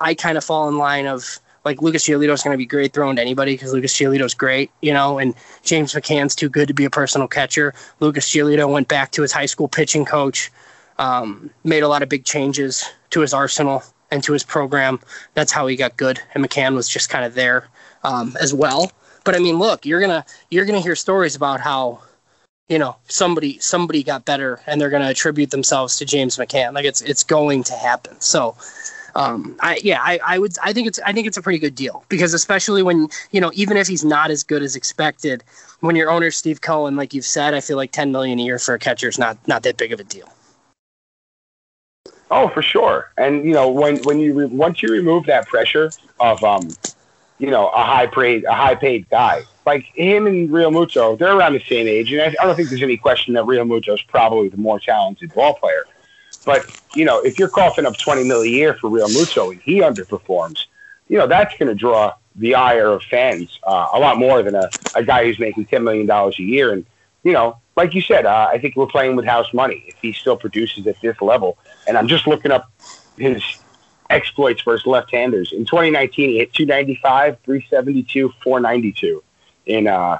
I 0.00 0.14
kind 0.14 0.38
of 0.38 0.44
fall 0.44 0.68
in 0.68 0.78
line 0.78 1.06
of 1.06 1.40
like 1.64 1.82
Lucas 1.82 2.06
Giolito 2.06 2.32
is 2.32 2.42
going 2.42 2.54
to 2.54 2.58
be 2.58 2.66
great 2.66 2.92
throwing 2.92 3.16
to 3.16 3.22
anybody 3.22 3.54
because 3.54 3.72
Lucas 3.72 3.92
Giolito 3.94 4.24
is 4.24 4.34
great, 4.34 4.70
you 4.82 4.92
know, 4.92 5.18
and 5.18 5.34
James 5.62 5.94
McCann's 5.94 6.34
too 6.34 6.48
good 6.48 6.68
to 6.68 6.74
be 6.74 6.84
a 6.84 6.90
personal 6.90 7.26
catcher. 7.26 7.74
Lucas 8.00 8.30
Giolito 8.30 8.70
went 8.70 8.88
back 8.88 9.10
to 9.12 9.22
his 9.22 9.32
high 9.32 9.46
school 9.46 9.68
pitching 9.68 10.04
coach, 10.04 10.50
um, 10.98 11.50
made 11.64 11.82
a 11.82 11.88
lot 11.88 12.02
of 12.02 12.08
big 12.08 12.24
changes 12.24 12.84
to 13.10 13.20
his 13.20 13.34
arsenal 13.34 13.82
and 14.14 14.22
to 14.22 14.32
his 14.32 14.44
program. 14.44 15.00
That's 15.34 15.50
how 15.50 15.66
he 15.66 15.74
got 15.76 15.96
good, 15.96 16.20
and 16.34 16.42
McCann 16.42 16.74
was 16.74 16.88
just 16.88 17.10
kind 17.10 17.24
of 17.24 17.34
there 17.34 17.68
um, 18.04 18.36
as 18.40 18.54
well. 18.54 18.92
But 19.24 19.34
I 19.34 19.40
mean, 19.40 19.58
look, 19.58 19.84
you're 19.84 20.00
gonna 20.00 20.24
you're 20.50 20.64
gonna 20.64 20.80
hear 20.80 20.94
stories 20.94 21.34
about 21.34 21.60
how 21.60 22.00
you 22.68 22.78
know 22.78 22.96
somebody 23.08 23.58
somebody 23.58 24.02
got 24.02 24.24
better 24.24 24.60
and 24.66 24.80
they're 24.80 24.90
gonna 24.90 25.10
attribute 25.10 25.50
themselves 25.50 25.96
to 25.98 26.04
James 26.04 26.36
McCann. 26.36 26.74
Like 26.74 26.84
it's 26.84 27.02
it's 27.02 27.24
going 27.24 27.64
to 27.64 27.74
happen. 27.74 28.18
So. 28.20 28.56
Um, 29.16 29.54
I 29.60 29.80
yeah, 29.84 30.00
I, 30.02 30.18
I 30.26 30.38
would 30.40 30.56
I 30.60 30.72
think 30.72 30.88
it's 30.88 30.98
I 31.06 31.12
think 31.12 31.28
it's 31.28 31.36
a 31.36 31.42
pretty 31.42 31.60
good 31.60 31.76
deal 31.76 32.04
because 32.08 32.34
especially 32.34 32.82
when 32.82 33.06
you 33.30 33.40
know 33.40 33.52
even 33.54 33.76
if 33.76 33.86
he's 33.86 34.04
not 34.04 34.32
as 34.32 34.42
good 34.42 34.60
as 34.60 34.74
expected, 34.74 35.44
when 35.78 35.94
your 35.94 36.10
owner 36.10 36.32
Steve 36.32 36.62
Cohen, 36.62 36.96
like 36.96 37.14
you've 37.14 37.24
said, 37.24 37.54
I 37.54 37.60
feel 37.60 37.76
like 37.76 37.92
ten 37.92 38.10
million 38.10 38.40
a 38.40 38.42
year 38.42 38.58
for 38.58 38.74
a 38.74 38.78
catcher 38.80 39.06
is 39.06 39.16
not 39.16 39.38
not 39.46 39.62
that 39.62 39.76
big 39.76 39.92
of 39.92 40.00
a 40.00 40.02
deal. 40.02 40.28
Oh, 42.34 42.48
for 42.50 42.62
sure. 42.62 43.12
And 43.18 43.46
you 43.46 43.54
know 43.54 43.70
when 43.70 44.04
when 44.04 44.20
you 44.20 44.34
re- 44.34 44.46
once 44.46 44.82
you 44.82 44.90
remove 44.92 45.26
that 45.26 45.48
pressure 45.48 45.94
of 46.20 46.44
um 46.44 46.76
you 47.38 47.50
know, 47.50 47.68
a 47.68 47.84
high 47.84 48.08
paid 48.08 48.44
a 48.44 48.54
high 48.54 48.76
paid 48.76 49.08
guy. 49.10 49.46
like 49.66 49.84
him 49.94 50.26
and 50.26 50.50
Realmuto, 50.50 51.18
they're 51.18 51.36
around 51.36 51.54
the 51.54 51.64
same 51.68 51.88
age, 51.88 52.12
and 52.12 52.22
I, 52.22 52.34
I 52.40 52.46
don't 52.46 52.56
think 52.56 52.70
there's 52.70 52.82
any 52.82 52.98
question 52.98 53.34
that 53.34 53.44
Realmuto 53.44 53.94
is 53.94 54.02
probably 54.02 54.48
the 54.50 54.58
more 54.58 54.80
talented 54.80 55.34
ball 55.34 55.54
player. 55.56 55.88
But 56.44 56.66
you 56.94 57.06
know, 57.06 57.20
if 57.20 57.38
you're 57.38 57.50
coughing 57.50 57.86
up 57.86 57.98
20 57.98 58.24
mil 58.24 58.42
a 58.42 58.48
year 58.48 58.74
for 58.74 58.90
Realmuto 58.90 59.52
and 59.52 59.62
he 59.62 59.80
underperforms, 59.80 60.66
you 61.08 61.18
know 61.18 61.28
that's 61.28 61.56
going 61.58 61.68
to 61.68 61.76
draw 61.76 62.14
the 62.36 62.56
ire 62.56 62.92
of 62.92 63.02
fans 63.04 63.60
uh, 63.64 63.88
a 63.94 64.00
lot 64.00 64.18
more 64.18 64.42
than 64.42 64.56
a, 64.56 64.72
a 64.94 65.04
guy 65.04 65.24
who's 65.24 65.40
making 65.40 65.66
10 65.66 65.84
million 65.84 66.06
dollars 66.06 66.38
a 66.40 66.44
year. 66.44 66.72
And 66.72 66.86
you 67.24 67.32
know, 67.32 67.58
like 67.76 67.94
you 67.94 68.00
said, 68.00 68.26
uh, 68.26 68.48
I 68.50 68.58
think 68.58 68.76
we're 68.76 68.86
playing 68.86 69.16
with 69.16 69.24
house 69.24 69.52
money 69.52 69.84
if 69.88 69.96
he 70.00 70.12
still 70.12 70.36
produces 70.36 70.86
at 70.86 71.00
this 71.00 71.20
level. 71.20 71.58
And 71.88 71.98
I'm 71.98 72.06
just 72.06 72.26
looking 72.26 72.52
up 72.52 72.70
his 73.16 73.42
exploits 74.10 74.62
versus 74.62 74.86
left-handers. 74.86 75.52
In 75.52 75.64
2019, 75.64 76.28
he 76.28 76.38
hit 76.38 76.52
295, 76.52 77.38
372, 77.44 78.32
492 78.42 79.22
in 79.66 79.86
uh, 79.88 80.18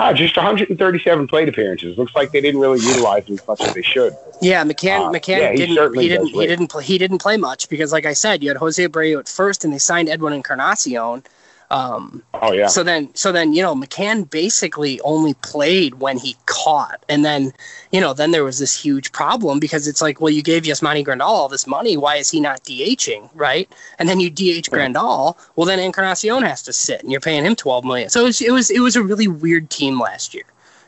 uh, 0.00 0.12
just 0.12 0.36
137 0.36 1.26
plate 1.26 1.48
appearances. 1.48 1.96
Looks 1.96 2.14
like 2.14 2.32
they 2.32 2.40
didn't 2.40 2.60
really 2.60 2.80
utilize 2.80 3.24
him 3.26 3.38
as 3.38 3.48
much 3.48 3.64
as 3.64 3.74
they 3.74 3.82
should. 3.82 4.16
Yeah, 4.40 4.64
McCann. 4.64 5.08
Uh, 5.08 5.10
McCann 5.10 5.38
yeah, 5.38 5.50
he 5.52 5.56
didn't. 5.58 5.94
He 5.96 6.08
didn't. 6.08 6.26
He 6.28 6.46
didn't. 6.46 6.68
Play, 6.68 6.84
he 6.84 6.98
didn't 6.98 7.18
play 7.18 7.36
much 7.36 7.68
because, 7.68 7.92
like 7.92 8.06
I 8.06 8.12
said, 8.12 8.42
you 8.42 8.50
had 8.50 8.58
Jose 8.58 8.86
Abreu 8.86 9.18
at 9.18 9.28
first, 9.28 9.64
and 9.64 9.72
they 9.72 9.78
signed 9.78 10.08
Edwin 10.08 10.32
Encarnacion, 10.32 11.24
um, 11.70 12.22
oh 12.34 12.52
yeah. 12.52 12.66
So 12.66 12.82
then, 12.82 13.14
so 13.14 13.30
then, 13.30 13.52
you 13.52 13.62
know, 13.62 13.74
McCann 13.74 14.28
basically 14.28 15.00
only 15.02 15.34
played 15.34 15.94
when 15.94 16.18
he 16.18 16.36
caught, 16.46 17.04
and 17.08 17.24
then, 17.24 17.52
you 17.92 18.00
know, 18.00 18.14
then 18.14 18.30
there 18.30 18.44
was 18.44 18.58
this 18.58 18.80
huge 18.80 19.12
problem 19.12 19.60
because 19.60 19.86
it's 19.86 20.00
like, 20.00 20.20
well, 20.20 20.30
you 20.30 20.42
gave 20.42 20.62
Yasmani 20.62 21.04
Grandal 21.04 21.26
all 21.26 21.48
this 21.48 21.66
money, 21.66 21.96
why 21.96 22.16
is 22.16 22.30
he 22.30 22.40
not 22.40 22.64
DHing, 22.64 23.28
right? 23.34 23.70
And 23.98 24.08
then 24.08 24.18
you 24.20 24.30
DH 24.30 24.70
Grandal, 24.70 25.36
well, 25.56 25.66
then 25.66 25.78
Encarnacion 25.78 26.42
has 26.42 26.62
to 26.62 26.72
sit, 26.72 27.02
and 27.02 27.12
you're 27.12 27.20
paying 27.20 27.44
him 27.44 27.54
twelve 27.54 27.84
million. 27.84 28.08
So 28.08 28.22
it 28.22 28.24
was, 28.24 28.40
it 28.40 28.52
was, 28.52 28.70
it 28.70 28.80
was 28.80 28.96
a 28.96 29.02
really 29.02 29.28
weird 29.28 29.68
team 29.68 30.00
last 30.00 30.34
year 30.34 30.44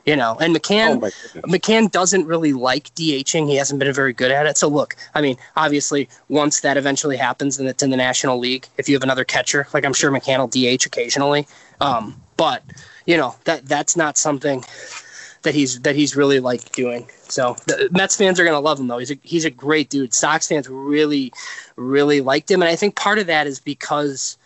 you 0.06 0.16
know. 0.16 0.36
And 0.40 0.54
McCann, 0.54 1.02
oh 1.02 1.40
McCann 1.48 1.90
doesn't 1.90 2.26
really 2.26 2.52
like 2.52 2.94
DHing. 2.94 3.48
He 3.48 3.56
hasn't 3.56 3.78
been 3.78 3.92
very 3.92 4.12
good 4.12 4.30
at 4.30 4.46
it. 4.46 4.56
So 4.58 4.68
look, 4.68 4.96
I 5.14 5.20
mean, 5.20 5.36
obviously, 5.56 6.08
once 6.28 6.60
that 6.60 6.76
eventually 6.76 7.16
happens 7.16 7.58
and 7.58 7.68
it's 7.68 7.82
in 7.82 7.90
the 7.90 7.96
National 7.96 8.38
League, 8.38 8.66
if 8.78 8.88
you 8.88 8.94
have 8.94 9.02
another 9.02 9.24
catcher, 9.24 9.66
like 9.72 9.84
I'm 9.84 9.94
sure 9.94 10.10
McCann 10.10 10.38
will 10.38 10.48
DH 10.48 10.86
occasionally. 10.86 11.46
Um, 11.80 12.20
but 12.36 12.62
you 13.06 13.16
know 13.16 13.34
that 13.44 13.66
that's 13.66 13.96
not 13.96 14.16
something 14.16 14.64
that 15.42 15.54
he's 15.54 15.80
that 15.80 15.94
he's 15.94 16.16
really 16.16 16.40
like 16.40 16.72
doing. 16.72 17.08
So 17.28 17.56
the 17.66 17.88
Mets 17.92 18.16
fans 18.16 18.38
are 18.38 18.44
gonna 18.44 18.60
love 18.60 18.78
him 18.78 18.88
though. 18.88 18.98
He's 18.98 19.10
a 19.10 19.18
he's 19.22 19.44
a 19.44 19.50
great 19.50 19.90
dude. 19.90 20.14
Sox 20.14 20.48
fans 20.48 20.68
really 20.68 21.32
really 21.76 22.20
liked 22.20 22.50
him, 22.50 22.62
and 22.62 22.68
I 22.68 22.76
think 22.76 22.96
part 22.96 23.18
of 23.18 23.26
that 23.26 23.46
is 23.46 23.60
because 23.60 24.36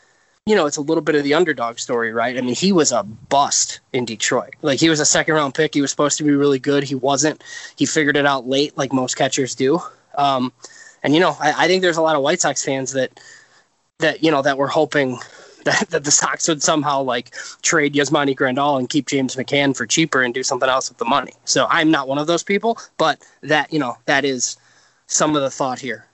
you 0.47 0.55
know, 0.55 0.67
it's 0.67 0.77
a 0.77 0.83
little 0.83 1.03
bit 1.03 1.15
of 1.15 1.25
the 1.25 1.33
underdog 1.33 1.79
story, 1.79 2.13
right? 2.13 2.37
I 2.37 2.43
mean, 2.43 2.55
he 2.55 2.71
was 2.71 2.93
a 2.93 3.03
bust 3.03 3.81
in 3.95 4.05
Detroit. 4.05 4.55
Like 4.61 4.79
he 4.79 4.91
was 4.91 5.01
a 5.01 5.07
second 5.07 5.35
round 5.35 5.55
pick. 5.55 5.73
He 5.73 5.81
was 5.81 5.91
supposed 5.91 6.19
to 6.19 6.25
be 6.25 6.33
really 6.33 6.59
good. 6.59 6.85
He 6.85 6.95
wasn't. 6.95 7.43
He 7.77 7.87
figured 7.87 8.17
it 8.17 8.27
out 8.27 8.47
late, 8.47 8.77
like 8.77 8.93
most 8.93 9.17
catchers 9.17 9.55
do. 9.55 9.81
Um, 10.19 10.53
and 11.03 11.15
you 11.15 11.21
know, 11.21 11.35
I, 11.41 11.65
I, 11.65 11.67
think 11.67 11.81
there's 11.81 11.97
a 11.97 12.03
lot 12.03 12.15
of 12.15 12.23
White 12.23 12.43
Sox 12.43 12.63
fans 12.63 12.93
that 12.93 13.19
that 14.01 14.23
you 14.23 14.31
know 14.31 14.43
that 14.43 14.59
were 14.59 14.69
hoping 14.69 15.19
that, 15.65 15.89
that 15.89 16.05
the 16.05 16.11
Sox 16.11 16.47
would 16.47 16.63
somehow 16.63 17.01
like 17.01 17.35
trade 17.63 17.95
Yasmani 17.95 18.37
Grandal 18.37 18.79
and 18.79 18.91
keep 18.91 19.07
James 19.07 19.37
McCann 19.37 19.75
for 19.75 19.87
cheaper 19.87 20.23
and 20.23 20.35
do 20.35 20.43
something 20.43 20.69
else 20.69 20.91
with 20.91 20.99
the 20.99 21.07
money. 21.07 21.33
So 21.47 21.67
I'm 21.71 21.91
not 21.91 22.07
one 22.07 22.19
of 22.19 22.27
those 22.27 22.43
people, 22.43 22.79
but 22.99 23.27
that 23.41 23.73
you 23.73 23.79
know 23.79 23.97
that 24.05 24.27
is 24.27 24.59
some 25.07 25.37
of 25.37 25.41
the 25.41 25.51
thought 25.51 25.79
here. 25.79 26.05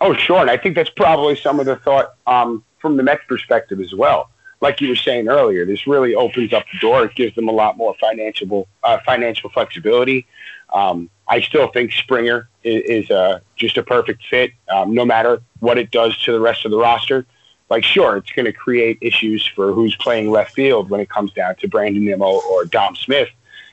Oh, 0.00 0.14
sure, 0.14 0.40
and 0.40 0.50
I 0.50 0.56
think 0.56 0.76
that's 0.76 0.90
probably 0.90 1.36
some 1.36 1.60
of 1.60 1.66
the 1.66 1.76
thought. 1.76 2.14
Um, 2.26 2.64
from 2.80 2.96
the 2.96 3.02
Mets 3.02 3.22
perspective 3.28 3.80
as 3.80 3.94
well. 3.94 4.30
Like 4.60 4.80
you 4.80 4.88
were 4.88 4.96
saying 4.96 5.28
earlier, 5.28 5.64
this 5.64 5.86
really 5.86 6.14
opens 6.14 6.52
up 6.52 6.64
the 6.72 6.78
door. 6.80 7.04
It 7.04 7.14
gives 7.14 7.34
them 7.34 7.48
a 7.48 7.52
lot 7.52 7.76
more 7.76 7.94
financial 8.00 8.68
uh, 8.82 8.98
financial 9.06 9.48
flexibility. 9.50 10.26
Um, 10.72 11.08
I 11.28 11.40
still 11.40 11.68
think 11.68 11.92
Springer 11.92 12.48
is, 12.62 13.04
is 13.04 13.10
uh, 13.10 13.40
just 13.56 13.78
a 13.78 13.82
perfect 13.82 14.26
fit, 14.26 14.52
um, 14.68 14.92
no 14.94 15.04
matter 15.04 15.40
what 15.60 15.78
it 15.78 15.90
does 15.90 16.16
to 16.24 16.32
the 16.32 16.40
rest 16.40 16.64
of 16.64 16.72
the 16.72 16.78
roster. 16.78 17.24
Like, 17.70 17.84
sure, 17.84 18.16
it's 18.16 18.32
going 18.32 18.46
to 18.46 18.52
create 18.52 18.98
issues 19.00 19.46
for 19.46 19.72
who's 19.72 19.94
playing 19.96 20.30
left 20.30 20.52
field 20.52 20.90
when 20.90 21.00
it 21.00 21.08
comes 21.08 21.32
down 21.32 21.54
to 21.56 21.68
Brandon 21.68 22.04
Nimmo 22.04 22.40
or 22.50 22.64
Dom 22.64 22.96
Smith, 22.96 23.28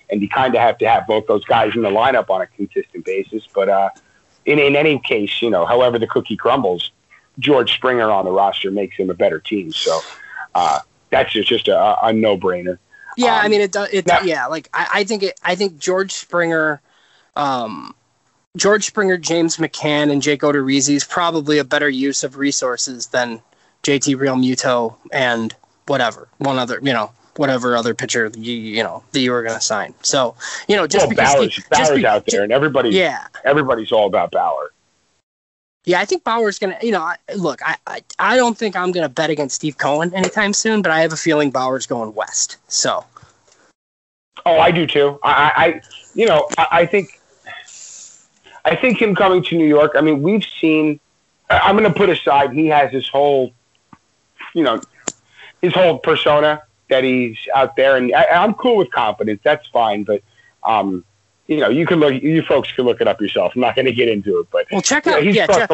and 0.10 0.22
you 0.22 0.30
kind 0.30 0.56
of 0.56 0.62
have 0.62 0.78
to 0.78 0.88
have 0.88 1.08
both 1.08 1.28
those 1.28 1.44
guys 1.46 1.76
in 1.76 1.82
the 1.82 1.90
lineup 1.90 2.30
on 2.30 2.42
a 2.42 2.48
consistent 2.48 3.04
basis. 3.04 3.44
But 3.54 3.70
uh, 3.70 3.90
in 4.48 4.58
in 4.58 4.76
any 4.76 4.98
case, 4.98 5.42
you 5.42 5.52
know, 5.52 5.66
however 5.66 6.00
the 6.00 6.08
cookie 6.08 6.38
crumbles, 6.38 6.92
George 7.38 7.76
Springer 7.76 8.10
on 8.10 8.26
the 8.26 8.32
roster 8.32 8.72
makes 8.72 8.96
him 8.98 9.10
a 9.12 9.14
better 9.14 9.40
team. 9.40 9.72
So 9.72 10.00
uh, 10.56 10.80
that's 11.12 11.32
just, 11.34 11.48
just 11.48 11.68
a, 11.68 12.06
a 12.06 12.14
no 12.14 12.38
brainer. 12.38 12.80
Yeah, 13.18 13.36
um, 13.36 13.46
I 13.46 13.48
mean 13.50 13.62
it 13.62 13.72
does. 13.72 13.90
It 13.92 14.08
now, 14.08 14.22
yeah, 14.22 14.48
like 14.48 14.70
I, 14.74 14.88
I, 14.96 15.04
think 15.04 15.22
it. 15.22 15.40
I 15.44 15.56
think 15.56 15.78
George 15.78 16.14
Springer, 16.14 16.82
um, 17.36 17.94
George 18.56 18.86
Springer, 18.86 19.18
James 19.18 19.58
McCann, 19.58 20.12
and 20.12 20.22
Jake 20.22 20.42
Odorizzi 20.42 20.96
is 20.96 21.04
probably 21.04 21.58
a 21.58 21.64
better 21.64 21.90
use 21.90 22.24
of 22.24 22.38
resources 22.38 23.08
than 23.08 23.42
JT 23.84 24.18
Real 24.20 24.36
Realmuto 24.36 24.96
and 25.12 25.54
whatever 25.88 26.30
one 26.38 26.58
other. 26.58 26.80
You 26.82 26.94
know, 26.94 27.12
whatever 27.38 27.76
other 27.76 27.94
pitcher 27.94 28.32
you 28.38 28.54
you 28.54 28.84
know 28.84 29.04
that 29.12 29.20
you 29.20 29.32
were 29.32 29.44
going 29.44 29.56
to 29.56 29.64
sign. 29.64 29.94
So 30.02 30.36
you 30.68 30.76
know, 30.76 30.88
just 30.88 31.04
well, 31.04 31.10
because 31.10 31.34
Bauer's, 31.34 31.56
he, 31.56 31.64
Bauer's 31.70 32.00
be, 32.00 32.06
out 32.06 32.26
there, 32.28 32.44
and 32.44 32.52
everybody, 32.52 32.90
yeah, 32.90 33.28
everybody's 33.46 33.92
all 33.92 34.08
about 34.08 34.32
Bauer. 34.32 34.72
Yeah, 35.86 36.02
I 36.02 36.06
think 36.06 36.24
Bauer's 36.24 36.60
gonna. 36.60 36.78
You 36.82 36.92
know, 36.92 37.02
I, 37.02 37.18
look, 37.36 37.62
I, 37.66 37.78
I 37.88 38.02
I 38.20 38.36
don't 38.36 38.58
think 38.58 38.76
I'm 38.76 38.92
gonna 38.92 39.10
bet 39.10 39.30
against 39.30 39.56
Steve 39.56 39.78
Cohen 39.78 40.14
anytime 40.14 40.54
soon, 40.54 40.82
but 40.82 40.92
I 40.92 41.02
have 41.02 41.14
a 41.14 41.18
feeling 41.18 41.50
Bauer's 41.50 41.86
going 41.86 42.14
west. 42.14 42.58
So. 42.68 43.06
Oh, 44.46 44.60
I 44.60 44.72
do 44.72 44.88
too. 44.88 45.20
I, 45.24 45.52
I 45.56 45.82
you 46.14 46.26
know, 46.26 46.48
I, 46.58 46.68
I 46.72 46.86
think, 46.86 47.20
I 48.64 48.76
think 48.76 49.02
him 49.02 49.14
coming 49.14 49.44
to 49.44 49.58
New 49.58 49.66
York. 49.66 49.94
I 49.96 50.02
mean, 50.02 50.22
we've 50.22 50.46
seen. 50.46 51.00
I'm 51.50 51.78
going 51.78 51.92
to 51.92 51.98
put 51.98 52.10
aside. 52.10 52.52
He 52.52 52.68
has 52.68 52.92
his 52.92 53.08
whole, 53.08 53.54
you 54.54 54.64
know, 54.64 54.82
his 55.62 55.74
whole 55.74 55.98
persona 55.98 56.64
that 56.90 57.04
he's 57.04 57.38
out 57.56 57.76
there, 57.76 57.98
and 57.98 58.14
I, 58.14 58.26
I'm 58.26 58.54
cool 58.54 58.78
with 58.78 58.92
confidence. 58.92 59.42
That's 59.44 59.68
fine, 59.68 60.04
but 60.04 60.22
um, 60.64 61.04
you 61.48 61.58
know, 61.58 61.70
you 61.70 61.86
can 61.86 62.00
look, 62.00 62.22
you 62.22 62.42
folks 62.44 62.72
can 62.72 62.86
look 62.86 63.02
it 63.02 63.08
up 63.08 63.22
yourself. 63.22 63.54
I'm 63.56 63.62
not 63.62 63.76
going 63.76 63.86
to 63.86 63.94
get 63.94 64.10
into 64.10 64.40
it, 64.40 64.48
but 64.52 64.68
well, 64.72 64.82
check 64.82 65.08
out, 65.08 65.24
yeah, 65.24 65.48
check, 65.48 65.70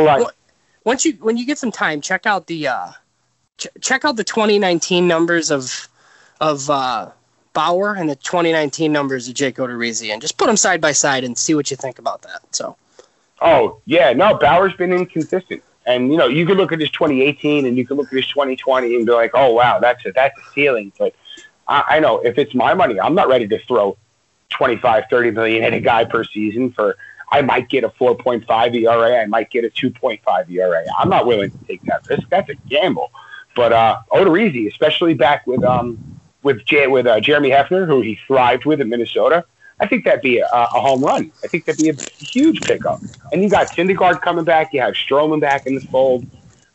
once 0.83 1.05
you 1.05 1.13
when 1.13 1.37
you 1.37 1.45
get 1.45 1.57
some 1.57 1.71
time, 1.71 2.01
check 2.01 2.25
out 2.25 2.47
the 2.47 2.67
uh, 2.67 2.91
ch- 3.57 3.67
check 3.81 4.05
out 4.05 4.15
the 4.15 4.23
2019 4.23 5.07
numbers 5.07 5.51
of 5.51 5.87
of 6.39 6.69
uh, 6.69 7.09
Bauer 7.53 7.95
and 7.95 8.09
the 8.09 8.15
2019 8.15 8.91
numbers 8.91 9.27
of 9.27 9.33
Jake 9.33 9.55
Odorizzi, 9.55 10.11
and 10.11 10.21
just 10.21 10.37
put 10.37 10.47
them 10.47 10.57
side 10.57 10.81
by 10.81 10.91
side 10.91 11.23
and 11.23 11.37
see 11.37 11.55
what 11.55 11.71
you 11.71 11.77
think 11.77 11.99
about 11.99 12.21
that. 12.23 12.41
So. 12.51 12.75
Oh 13.41 13.81
yeah, 13.85 14.13
no, 14.13 14.37
Bauer's 14.37 14.73
been 14.73 14.93
inconsistent, 14.93 15.63
and 15.85 16.11
you 16.11 16.17
know 16.17 16.27
you 16.27 16.45
can 16.45 16.57
look 16.57 16.71
at 16.71 16.79
his 16.79 16.89
2018 16.91 17.65
and 17.65 17.77
you 17.77 17.85
can 17.85 17.97
look 17.97 18.07
at 18.07 18.15
his 18.15 18.27
2020 18.27 18.95
and 18.95 19.05
be 19.05 19.11
like, 19.11 19.31
oh 19.33 19.53
wow, 19.53 19.79
that's 19.79 20.05
a 20.05 20.11
that's 20.11 20.37
a 20.37 20.53
ceiling. 20.53 20.91
But 20.97 21.13
I, 21.67 21.83
I 21.87 21.99
know 21.99 22.19
if 22.19 22.37
it's 22.37 22.53
my 22.53 22.73
money, 22.73 22.99
I'm 22.99 23.15
not 23.15 23.27
ready 23.27 23.47
to 23.47 23.59
throw 23.65 23.97
25, 24.49 25.05
30 25.09 25.31
million 25.31 25.63
at 25.63 25.73
a 25.73 25.79
guy 25.79 26.05
per 26.05 26.23
season 26.23 26.71
for 26.71 26.97
I 27.31 27.41
might 27.41 27.67
get 27.67 27.83
a 27.83 27.89
4.5 27.89 28.75
ERA, 28.75 29.21
I 29.21 29.25
might 29.25 29.49
get 29.49 29.65
a 29.65 29.69
2.5 29.69 30.51
ERA. 30.51 30.85
I'm 30.99 31.09
not 31.09 31.25
willing 31.25 31.49
to 31.49 31.57
take 31.65 31.83
that 31.85 32.07
risk. 32.07 32.23
That's 32.29 32.49
a 32.49 32.55
gamble. 32.69 33.11
But 33.55 33.73
uh, 33.73 33.97
Odorizzi, 34.11 34.67
especially 34.67 35.13
back 35.13 35.45
with 35.47 35.63
um 35.63 36.19
with 36.43 36.65
J- 36.65 36.87
with 36.87 37.07
uh, 37.07 37.19
Jeremy 37.19 37.49
Hefner, 37.49 37.87
who 37.87 38.01
he 38.01 38.19
thrived 38.27 38.65
with 38.65 38.81
in 38.81 38.89
Minnesota, 38.89 39.45
I 39.83 39.85
think 39.85 40.05
that'd 40.05 40.21
be 40.21 40.39
a, 40.39 40.47
a 40.49 40.79
home 40.79 41.03
run. 41.03 41.29
I 41.43 41.47
think 41.47 41.65
that'd 41.65 41.81
be 41.81 41.89
a 41.89 42.23
huge 42.23 42.61
pickup. 42.61 43.01
And 43.33 43.43
you 43.43 43.49
got 43.49 43.67
Syndergaard 43.67 44.21
coming 44.21 44.45
back. 44.45 44.73
You 44.73 44.79
have 44.79 44.93
Stroman 44.93 45.41
back 45.41 45.67
in 45.67 45.75
the 45.75 45.81
fold. 45.81 46.25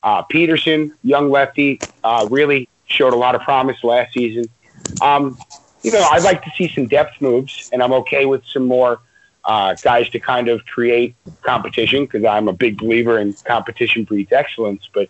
Uh, 0.02 0.20
Peterson, 0.22 0.94
young 1.02 1.30
lefty, 1.30 1.80
uh, 2.04 2.28
really 2.30 2.68
showed 2.84 3.14
a 3.14 3.16
lot 3.16 3.34
of 3.34 3.40
promise 3.40 3.82
last 3.82 4.12
season. 4.12 4.44
Um, 5.00 5.38
you 5.82 5.90
know, 5.90 6.06
I'd 6.10 6.22
like 6.22 6.42
to 6.44 6.50
see 6.50 6.68
some 6.68 6.86
depth 6.86 7.22
moves, 7.22 7.70
and 7.72 7.82
I'm 7.82 7.94
okay 7.94 8.26
with 8.26 8.44
some 8.44 8.66
more 8.66 9.00
uh, 9.42 9.74
guys 9.82 10.10
to 10.10 10.20
kind 10.20 10.48
of 10.48 10.62
create 10.66 11.14
competition 11.40 12.04
because 12.04 12.26
I'm 12.26 12.46
a 12.46 12.52
big 12.52 12.76
believer 12.76 13.18
in 13.18 13.32
competition 13.32 14.04
breeds 14.04 14.32
excellence. 14.32 14.86
But 14.92 15.08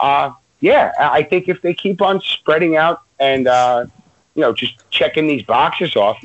uh, 0.00 0.32
yeah, 0.58 0.90
I 0.98 1.22
think 1.22 1.48
if 1.48 1.62
they 1.62 1.72
keep 1.72 2.02
on 2.02 2.20
spreading 2.20 2.76
out 2.76 3.02
and 3.20 3.46
uh, 3.46 3.86
you 4.34 4.42
know 4.42 4.52
just 4.52 4.74
checking 4.90 5.28
these 5.28 5.42
boxes 5.42 5.94
off, 5.94 6.18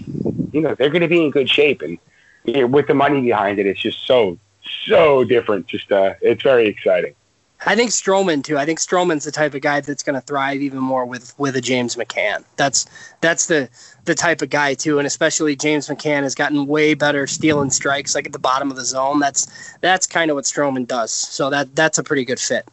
you 0.54 0.62
know, 0.62 0.76
they're 0.76 0.90
going 0.90 1.02
to 1.02 1.08
be 1.08 1.24
in 1.24 1.32
good 1.32 1.50
shape. 1.50 1.82
And 1.82 1.98
you 2.46 2.54
know, 2.54 2.68
with 2.68 2.88
the 2.88 2.94
money 2.94 3.22
behind 3.22 3.60
it, 3.60 3.66
it's 3.66 3.82
just 3.82 4.06
so 4.06 4.38
so 4.88 5.24
different. 5.24 5.68
Just 5.68 5.92
uh, 5.92 6.14
it's 6.22 6.44
very 6.44 6.68
exciting. 6.68 7.16
I 7.66 7.76
think 7.76 7.92
Stroman 7.92 8.44
too. 8.44 8.58
I 8.58 8.66
think 8.66 8.80
Stroman's 8.80 9.24
the 9.24 9.32
type 9.32 9.54
of 9.54 9.62
guy 9.62 9.80
that's 9.80 10.04
going 10.04 10.16
to 10.16 10.22
thrive 10.22 10.62
even 10.62 10.80
more 10.80 11.06
with 11.06 11.38
with 11.40 11.56
a 11.56 11.62
James 11.62 11.96
McCann. 11.96 12.44
That's 12.58 12.86
that's 13.22 13.48
the 13.48 13.70
the 14.06 14.16
type 14.16 14.42
of 14.42 14.50
guy 14.50 14.74
too, 14.74 14.98
and 14.98 15.08
especially 15.08 15.56
James 15.56 15.88
McCann 15.88 16.24
has 16.24 16.36
gotten 16.36 16.68
way 16.68 16.94
better 16.94 17.26
stealing 17.26 17.70
strikes 17.70 18.16
like 18.16 18.26
at 18.26 18.34
the 18.34 18.40
bottom 18.40 18.70
of 18.70 18.78
the 18.78 18.86
zone. 18.86 19.20
That's 19.20 19.76
that's 19.80 20.08
kind 20.08 20.30
of 20.30 20.36
what 20.36 20.46
Stroman 20.46 20.88
does. 20.88 21.12
So 21.12 21.50
that 21.50 21.74
that's 21.76 21.98
a 21.98 22.04
pretty 22.04 22.26
good 22.26 22.40
fit. 22.40 22.68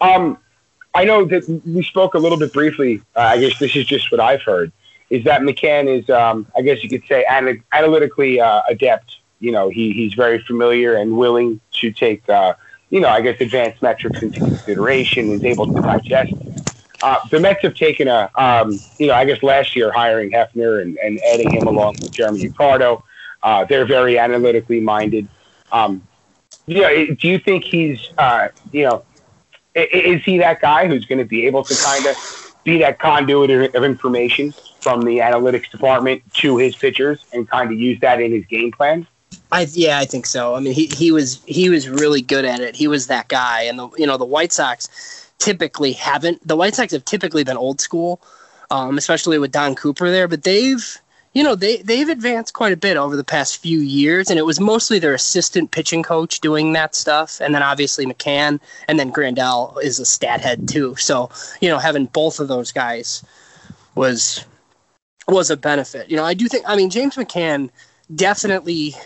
Um, 0.00 0.38
I 0.94 1.04
know 1.04 1.24
that 1.24 1.48
we 1.66 1.82
spoke 1.82 2.14
a 2.14 2.18
little 2.18 2.38
bit 2.38 2.52
briefly. 2.52 3.02
Uh, 3.16 3.20
I 3.20 3.40
guess 3.40 3.58
this 3.58 3.74
is 3.74 3.86
just 3.86 4.10
what 4.10 4.20
I've 4.20 4.42
heard. 4.42 4.70
Is 5.10 5.24
that 5.24 5.40
McCann 5.42 5.86
is, 5.86 6.08
um, 6.10 6.46
I 6.56 6.62
guess 6.62 6.82
you 6.82 6.90
could 6.90 7.04
say, 7.08 7.24
ana- 7.24 7.62
analytically 7.72 8.40
uh, 8.40 8.62
adept. 8.68 9.18
You 9.40 9.52
know, 9.52 9.68
he, 9.68 9.92
he's 9.92 10.14
very 10.14 10.40
familiar 10.42 10.96
and 10.96 11.16
willing 11.16 11.60
to 11.80 11.92
take, 11.92 12.28
uh, 12.28 12.54
you 12.90 13.00
know, 13.00 13.08
I 13.08 13.20
guess 13.20 13.40
advanced 13.40 13.80
metrics 13.82 14.20
into 14.22 14.38
consideration. 14.40 15.30
Is 15.30 15.44
able 15.44 15.66
to 15.72 15.80
digest. 15.80 16.34
Uh, 17.00 17.16
the 17.30 17.38
Mets 17.38 17.62
have 17.62 17.74
taken 17.74 18.08
a, 18.08 18.28
um, 18.34 18.78
you 18.98 19.06
know, 19.06 19.14
I 19.14 19.24
guess 19.24 19.42
last 19.42 19.76
year 19.76 19.92
hiring 19.92 20.32
Hefner 20.32 20.82
and, 20.82 20.98
and 20.98 21.20
adding 21.32 21.52
him 21.52 21.66
along 21.68 21.96
with 22.02 22.12
Jeremy 22.12 22.48
Accardo. 22.48 23.02
Uh, 23.42 23.64
they're 23.64 23.86
very 23.86 24.18
analytically 24.18 24.80
minded. 24.80 25.28
Um, 25.70 26.02
you 26.66 26.82
know, 26.82 27.14
do 27.14 27.28
you 27.28 27.38
think 27.38 27.64
he's, 27.64 28.10
uh, 28.18 28.48
you 28.72 28.84
know, 28.84 29.04
is 29.74 30.22
he 30.24 30.38
that 30.38 30.60
guy 30.60 30.88
who's 30.88 31.06
going 31.06 31.20
to 31.20 31.24
be 31.24 31.46
able 31.46 31.62
to 31.62 31.74
kind 31.76 32.04
of 32.06 32.16
be 32.68 32.78
that 32.78 32.98
conduit 32.98 33.74
of 33.74 33.82
information 33.82 34.52
from 34.80 35.02
the 35.02 35.18
analytics 35.18 35.70
department 35.70 36.22
to 36.34 36.56
his 36.58 36.76
pitchers 36.76 37.24
and 37.32 37.48
kind 37.48 37.72
of 37.72 37.78
use 37.78 37.98
that 38.00 38.20
in 38.20 38.32
his 38.32 38.44
game 38.46 38.70
plan? 38.70 39.06
I 39.50 39.66
yeah, 39.72 39.98
I 39.98 40.04
think 40.04 40.26
so. 40.26 40.54
I 40.54 40.60
mean, 40.60 40.74
he, 40.74 40.86
he 40.86 41.10
was 41.10 41.42
he 41.46 41.70
was 41.70 41.88
really 41.88 42.20
good 42.20 42.44
at 42.44 42.60
it. 42.60 42.76
He 42.76 42.86
was 42.86 43.06
that 43.06 43.28
guy, 43.28 43.62
and 43.62 43.78
the 43.78 43.88
you 43.96 44.06
know 44.06 44.16
the 44.16 44.26
White 44.26 44.52
Sox 44.52 45.30
typically 45.38 45.92
haven't. 45.92 46.46
The 46.46 46.56
White 46.56 46.74
Sox 46.74 46.92
have 46.92 47.04
typically 47.04 47.44
been 47.44 47.56
old 47.56 47.80
school, 47.80 48.20
um, 48.70 48.98
especially 48.98 49.38
with 49.38 49.50
Don 49.50 49.74
Cooper 49.74 50.10
there. 50.10 50.28
But 50.28 50.42
they've 50.42 51.00
you 51.38 51.44
know 51.44 51.54
they 51.54 51.76
they've 51.76 52.08
advanced 52.08 52.52
quite 52.52 52.72
a 52.72 52.76
bit 52.76 52.96
over 52.96 53.14
the 53.14 53.22
past 53.22 53.58
few 53.58 53.78
years, 53.78 54.28
and 54.28 54.40
it 54.40 54.42
was 54.42 54.58
mostly 54.58 54.98
their 54.98 55.14
assistant 55.14 55.70
pitching 55.70 56.02
coach 56.02 56.40
doing 56.40 56.72
that 56.72 56.96
stuff, 56.96 57.40
and 57.40 57.54
then 57.54 57.62
obviously 57.62 58.04
McCann, 58.04 58.58
and 58.88 58.98
then 58.98 59.12
Grandal 59.12 59.80
is 59.80 60.00
a 60.00 60.04
stat 60.04 60.40
head 60.40 60.66
too. 60.66 60.96
So 60.96 61.30
you 61.60 61.68
know 61.68 61.78
having 61.78 62.06
both 62.06 62.40
of 62.40 62.48
those 62.48 62.72
guys 62.72 63.24
was 63.94 64.44
was 65.28 65.48
a 65.48 65.56
benefit. 65.56 66.10
You 66.10 66.16
know 66.16 66.24
I 66.24 66.34
do 66.34 66.48
think 66.48 66.64
I 66.66 66.74
mean 66.74 66.90
James 66.90 67.14
McCann 67.14 67.70
definitely 68.12 68.96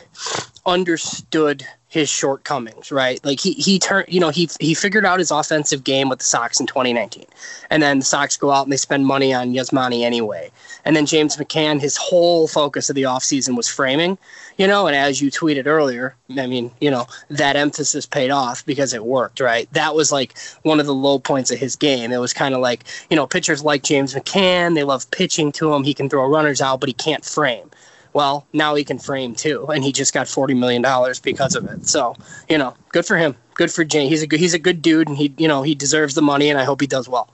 understood 0.65 1.67
his 1.93 2.09
shortcomings, 2.09 2.91
right? 2.91 3.23
Like 3.23 3.39
he 3.39 3.53
he 3.53 3.79
turned, 3.79 4.09
you 4.09 4.19
know, 4.19 4.31
he 4.31 4.49
he 4.59 4.73
figured 4.73 5.05
out 5.05 5.19
his 5.19 5.31
offensive 5.31 5.85
game 5.85 6.09
with 6.09 6.21
the 6.21 6.25
Sox 6.25 6.59
in 6.59 6.67
2019, 6.67 7.27
and 7.69 7.83
then 7.83 7.99
the 7.99 8.05
Sox 8.07 8.39
go 8.39 8.51
out 8.51 8.63
and 8.63 8.73
they 8.73 8.79
spend 8.79 9.05
money 9.05 9.35
on 9.35 9.53
Yasmani 9.53 10.03
anyway, 10.03 10.51
and 10.85 10.97
then 10.97 11.07
James 11.07 11.37
McCann, 11.37 11.81
his 11.81 11.97
whole 11.97 12.49
focus 12.49 12.91
of 12.91 12.97
the 12.97 13.03
offseason 13.03 13.57
was 13.57 13.69
framing, 13.69 14.19
you 14.59 14.67
know, 14.67 14.87
and 14.87 14.97
as 14.97 15.21
you 15.21 15.31
tweeted 15.31 15.67
earlier, 15.67 16.15
I 16.37 16.47
mean, 16.47 16.71
you 16.81 16.91
know, 16.91 17.07
that 17.31 17.57
emphasis 17.57 18.07
paid 18.07 18.31
off 18.31 18.65
because 18.67 18.93
it 18.93 19.05
worked, 19.05 19.41
right? 19.41 19.73
That 19.73 19.95
was 19.95 20.13
like 20.13 20.39
one 20.63 20.81
of 20.81 20.87
the 20.87 20.95
low 20.95 21.19
points 21.19 21.51
of 21.51 21.59
his 21.59 21.77
game. 21.77 22.13
It 22.13 22.19
was 22.19 22.33
kind 22.33 22.55
of 22.55 22.61
like, 22.61 22.85
you 23.11 23.17
know, 23.17 23.27
pitchers 23.27 23.63
like 23.65 23.83
James 23.83 24.15
McCann, 24.15 24.75
they 24.75 24.85
love 24.85 25.11
pitching 25.11 25.53
to 25.53 25.73
him. 25.73 25.85
He 25.85 25.95
can 25.95 26.09
throw 26.09 26.27
runners 26.29 26.61
out, 26.61 26.81
but 26.81 26.89
he 26.89 26.95
can't 26.95 27.25
frame 27.25 27.71
well, 28.13 28.47
now 28.53 28.75
he 28.75 28.85
can 28.85 28.99
frame 28.99 29.35
too, 29.35 29.67
and 29.69 29.83
he 29.83 29.93
just 29.93 30.13
got 30.13 30.29
forty 30.29 30.55
million 30.55 30.83
dollars 30.83 31.19
because 31.19 31.55
of 31.55 31.65
it. 31.67 31.87
So 31.87 32.17
you 32.49 32.59
know, 32.59 32.75
good 32.91 33.07
for 33.07 33.17
him. 33.17 33.37
Good 33.55 33.73
for 33.73 33.85
Jane. 33.85 34.09
He's 34.09 34.23
a 34.23 34.27
good, 34.27 34.41
he's 34.41 34.55
a 34.55 34.59
good 34.59 34.83
dude, 34.83 35.09
and 35.09 35.17
he 35.17 35.33
you 35.39 35.49
know 35.49 35.63
he 35.63 35.75
deserves 35.75 36.15
the 36.15 36.23
money, 36.23 36.51
and 36.51 36.59
I 36.59 36.65
hope 36.65 36.81
he 36.81 36.87
does 36.87 37.09
well. 37.09 37.31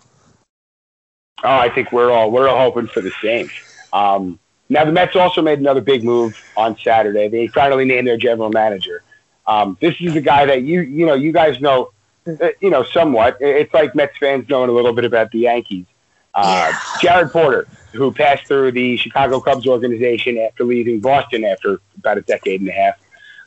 Oh, 1.45 1.57
I 1.57 1.69
think 1.69 1.93
we're 1.93 2.11
all 2.11 2.31
we're 2.31 2.49
all 2.49 2.59
hoping 2.59 2.89
for 2.89 3.01
the 3.01 3.13
same. 3.23 3.51
Um, 3.93 4.39
now 4.69 4.85
the 4.85 4.93
Mets 4.93 5.17
also 5.17 5.41
made 5.41 5.59
another 5.59 5.81
big 5.81 6.05
move 6.05 6.41
on 6.57 6.77
Saturday. 6.79 7.29
They 7.29 7.47
finally 7.47 7.85
named 7.85 8.07
their 8.07 8.17
general 8.17 8.51
manager. 8.51 9.03
Um, 9.47 9.79
this 9.81 9.95
is 10.01 10.15
a 10.15 10.21
guy 10.21 10.47
that 10.47 10.63
you 10.63 10.81
you 10.81 11.07
know 11.07 11.15
you 11.15 11.33
guys 11.33 11.61
know 11.61 11.93
uh, 12.27 12.49
you 12.61 12.71
know 12.71 12.83
somewhat. 12.83 13.39
It's 13.41 13.73
like 13.73 13.95
Mets 13.95 14.17
fans 14.19 14.49
knowing 14.49 14.69
a 14.69 14.73
little 14.73 14.93
bit 14.93 15.05
about 15.05 15.31
the 15.31 15.41
Yankees. 15.41 15.87
Uh. 16.35 16.73
Jared 17.01 17.31
Porter 17.31 17.67
who 17.93 18.13
passed 18.13 18.47
through 18.47 18.73
the 18.73 18.97
Chicago 18.97 19.41
Cubs 19.41 19.67
organization 19.67 20.39
after 20.39 20.65
leaving 20.65 21.01
Boston 21.01 21.45
after 21.45 21.81
about 21.97 22.19
a 22.19 22.23
decade 22.23 22.61
and 22.61 22.69
a 22.69 22.73
half. 22.73 22.95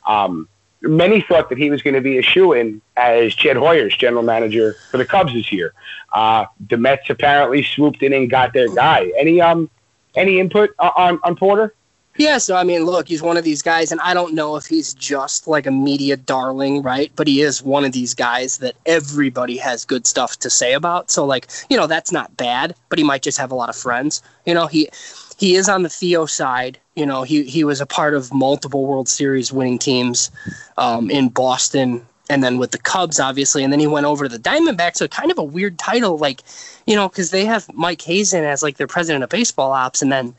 Um, 0.06 0.48
many 0.82 1.20
thought 1.20 1.48
that 1.48 1.58
he 1.58 1.70
was 1.70 1.82
going 1.82 1.94
to 1.94 2.00
be 2.00 2.18
a 2.18 2.22
shoe 2.22 2.52
in 2.52 2.80
as 2.96 3.34
Jed 3.34 3.56
Hoyer's 3.56 3.96
general 3.96 4.22
manager 4.22 4.74
for 4.90 4.98
the 4.98 5.04
Cubs 5.04 5.32
this 5.32 5.52
year. 5.52 5.72
Uh, 6.12 6.46
the 6.68 6.76
Mets 6.76 7.08
apparently 7.08 7.62
swooped 7.62 8.02
in 8.02 8.12
and 8.12 8.28
got 8.28 8.52
their 8.52 8.68
guy. 8.74 9.12
Any 9.18 9.40
um 9.40 9.70
any 10.14 10.38
input 10.40 10.70
on 10.78 11.20
on 11.22 11.36
Porter? 11.36 11.74
Yeah, 12.18 12.36
so 12.38 12.56
I 12.56 12.64
mean, 12.64 12.84
look, 12.84 13.08
he's 13.08 13.22
one 13.22 13.38
of 13.38 13.44
these 13.44 13.62
guys, 13.62 13.90
and 13.90 14.00
I 14.02 14.12
don't 14.12 14.34
know 14.34 14.56
if 14.56 14.66
he's 14.66 14.92
just 14.92 15.48
like 15.48 15.66
a 15.66 15.70
media 15.70 16.16
darling, 16.16 16.82
right? 16.82 17.10
But 17.16 17.26
he 17.26 17.40
is 17.40 17.62
one 17.62 17.86
of 17.86 17.92
these 17.92 18.12
guys 18.12 18.58
that 18.58 18.76
everybody 18.84 19.56
has 19.56 19.86
good 19.86 20.06
stuff 20.06 20.38
to 20.40 20.50
say 20.50 20.74
about. 20.74 21.10
So, 21.10 21.24
like, 21.24 21.48
you 21.70 21.76
know, 21.76 21.86
that's 21.86 22.12
not 22.12 22.36
bad, 22.36 22.74
but 22.90 22.98
he 22.98 23.04
might 23.04 23.22
just 23.22 23.38
have 23.38 23.50
a 23.50 23.54
lot 23.54 23.70
of 23.70 23.76
friends. 23.76 24.22
You 24.44 24.52
know, 24.52 24.66
he 24.66 24.90
he 25.38 25.54
is 25.54 25.70
on 25.70 25.84
the 25.84 25.88
Theo 25.88 26.26
side. 26.26 26.78
You 26.94 27.06
know, 27.06 27.22
he 27.22 27.44
he 27.44 27.64
was 27.64 27.80
a 27.80 27.86
part 27.86 28.14
of 28.14 28.32
multiple 28.32 28.86
World 28.86 29.08
Series 29.08 29.52
winning 29.52 29.78
teams 29.78 30.30
um, 30.76 31.10
in 31.10 31.28
Boston, 31.30 32.04
and 32.28 32.44
then 32.44 32.58
with 32.58 32.72
the 32.72 32.78
Cubs, 32.78 33.18
obviously, 33.18 33.64
and 33.64 33.72
then 33.72 33.80
he 33.80 33.86
went 33.86 34.06
over 34.06 34.28
to 34.28 34.28
the 34.28 34.42
Diamondbacks. 34.42 34.96
So, 34.96 35.08
kind 35.08 35.30
of 35.30 35.38
a 35.38 35.44
weird 35.44 35.78
title, 35.78 36.18
like, 36.18 36.42
you 36.86 36.94
know, 36.94 37.08
because 37.08 37.30
they 37.30 37.46
have 37.46 37.72
Mike 37.72 38.02
Hazen 38.02 38.44
as 38.44 38.62
like 38.62 38.76
their 38.76 38.86
president 38.86 39.24
of 39.24 39.30
baseball 39.30 39.72
ops, 39.72 40.02
and 40.02 40.12
then 40.12 40.34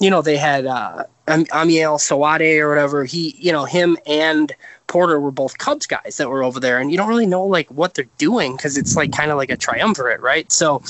you 0.00 0.08
know, 0.08 0.22
they 0.22 0.38
had 0.38 0.64
uh, 0.66 1.04
Amiel 1.28 1.98
Sawdaye 1.98 2.58
or 2.58 2.68
whatever. 2.70 3.04
He, 3.04 3.36
you 3.38 3.52
know, 3.52 3.66
him 3.66 3.98
and 4.06 4.52
Porter 4.86 5.20
were 5.20 5.30
both 5.30 5.58
Cubs 5.58 5.86
guys 5.86 6.16
that 6.16 6.30
were 6.30 6.42
over 6.42 6.58
there, 6.58 6.78
and 6.78 6.90
you 6.90 6.96
don't 6.96 7.08
really 7.08 7.26
know 7.26 7.44
like 7.44 7.70
what 7.70 7.94
they're 7.94 8.06
doing 8.16 8.56
because 8.56 8.78
it's 8.78 8.96
like 8.96 9.12
kind 9.12 9.30
of 9.30 9.36
like 9.36 9.50
a 9.50 9.56
triumvirate, 9.56 10.20
right? 10.20 10.50
So 10.50 10.82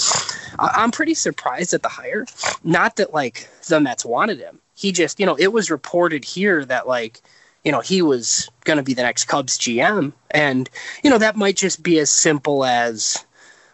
I'm 0.59 0.93
pretty 0.93 1.15
surprised 1.15 1.75
at 1.75 1.83
the 1.83 1.89
hire. 1.89 2.25
Not 2.63 2.97
that 2.97 3.13
like 3.13 3.49
the 3.69 3.81
Mets 3.81 4.05
wanted 4.05 4.39
him. 4.39 4.61
He 4.81 4.93
just, 4.93 5.21
you 5.21 5.27
know, 5.27 5.37
it 5.39 5.53
was 5.53 5.71
reported 5.71 6.25
here 6.25 6.65
that 6.65 6.89
like, 6.89 7.21
you 7.65 7.71
know, 7.71 7.81
he 7.81 8.01
was 8.01 8.49
going 8.65 8.79
to 8.79 8.83
be 8.83 8.95
the 8.95 9.03
next 9.03 9.25
Cubs 9.25 9.59
GM, 9.59 10.13
and 10.31 10.71
you 11.05 11.11
know 11.11 11.19
that 11.19 11.37
might 11.37 11.57
just 11.57 11.83
be 11.83 11.99
as 11.99 12.09
simple 12.09 12.65
as 12.65 13.25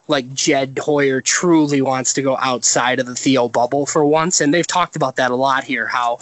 like 0.09 0.33
Jed 0.35 0.79
Hoyer 0.83 1.21
truly 1.21 1.81
wants 1.83 2.13
to 2.15 2.23
go 2.23 2.37
outside 2.39 3.01
of 3.01 3.07
the 3.07 3.15
Theo 3.15 3.49
bubble 3.49 3.87
for 3.87 4.05
once. 4.05 4.41
And 4.41 4.53
they've 4.53 4.67
talked 4.67 4.97
about 4.97 5.17
that 5.17 5.31
a 5.31 5.37
lot 5.37 5.65
here, 5.65 5.87
how 5.87 6.19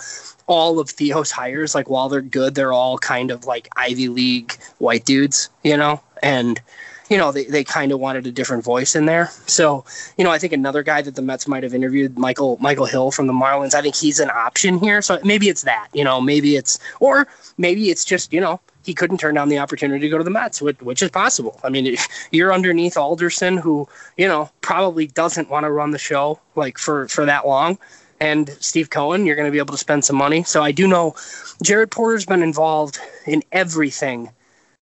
all 0.47 0.79
of 0.79 0.91
Theo's 0.91 1.31
hires, 1.31 1.75
like 1.75 1.89
while 1.89 2.09
they're 2.09 2.23
good, 2.23 2.55
they're 2.55 2.73
all 2.73 2.99
kind 2.99 3.31
of 3.31 3.45
like 3.45 3.69
Ivy 3.77 4.09
League 4.09 4.55
white 4.79 5.05
dudes, 5.05 5.51
you 5.63 5.77
know? 5.77 6.01
And, 6.23 6.61
you 7.09 7.19
know, 7.19 7.33
they, 7.33 7.45
they 7.45 7.65
kind 7.65 7.93
of 7.93 8.01
wanted 8.01 8.27
a 8.27 8.33
different 8.33 8.65
voice 8.65 8.97
in 8.97 9.07
there. 9.07 9.31
So, 9.47 9.85
you 10.17 10.25
know, 10.25 10.31
I 10.31 10.39
think 10.39 10.53
another 10.53 10.83
guy 10.83 11.03
that 11.03 11.15
the 11.15 11.23
Mets 11.23 11.47
might 11.47 11.63
have 11.63 11.75
interviewed, 11.75 12.19
Michael 12.19 12.57
Michael 12.61 12.87
Hill 12.87 13.11
from 13.11 13.27
the 13.27 13.33
Marlins, 13.33 13.75
I 13.75 13.83
think 13.83 13.95
he's 13.95 14.21
an 14.21 14.31
option 14.31 14.79
here. 14.79 15.03
So 15.03 15.19
maybe 15.25 15.49
it's 15.49 15.63
that, 15.63 15.89
you 15.93 16.05
know, 16.05 16.21
maybe 16.21 16.57
it's 16.57 16.79
or 17.01 17.27
maybe 17.59 17.91
it's 17.91 18.05
just, 18.05 18.33
you 18.33 18.41
know, 18.41 18.61
he 18.85 18.95
couldn't 18.95 19.19
turn 19.19 19.35
down 19.35 19.49
the 19.49 19.59
opportunity 19.59 20.01
to 20.01 20.09
go 20.09 20.19
to 20.19 20.25
the 20.25 20.31
Mets, 20.31 20.61
which, 20.61 20.81
which 20.81 21.03
is 21.03 21.11
possible. 21.11 21.59
I 21.65 21.71
mean, 21.71 21.97
you're 22.31 22.53
underneath 22.53 22.97
Alderson, 22.97 23.57
who 23.57 23.89
you 24.17 24.29
know 24.29 24.51
probably 24.61 25.07
doesn't 25.07 25.51
want 25.51 25.65
to 25.65 25.71
run 25.71 25.91
the 25.91 25.99
show 25.99 26.41
like 26.55 26.79
for 26.79 27.09
for 27.09 27.25
that 27.27 27.47
long, 27.47 27.79
and 28.21 28.57
Steve 28.61 28.91
Cohen, 28.91 29.27
you're 29.27 29.37
going 29.37 29.49
to 29.49 29.53
be 29.53 29.59
able 29.59 29.73
to 29.73 29.79
spend 29.79 30.05
some 30.05 30.17
money. 30.17 30.43
So 30.45 30.63
I 30.63 30.73
do 30.73 30.87
know 30.87 31.15
Jared 31.63 31.91
Porter's 31.91 32.27
been 32.27 32.43
involved 32.43 32.99
in 33.27 33.43
everything 33.53 34.31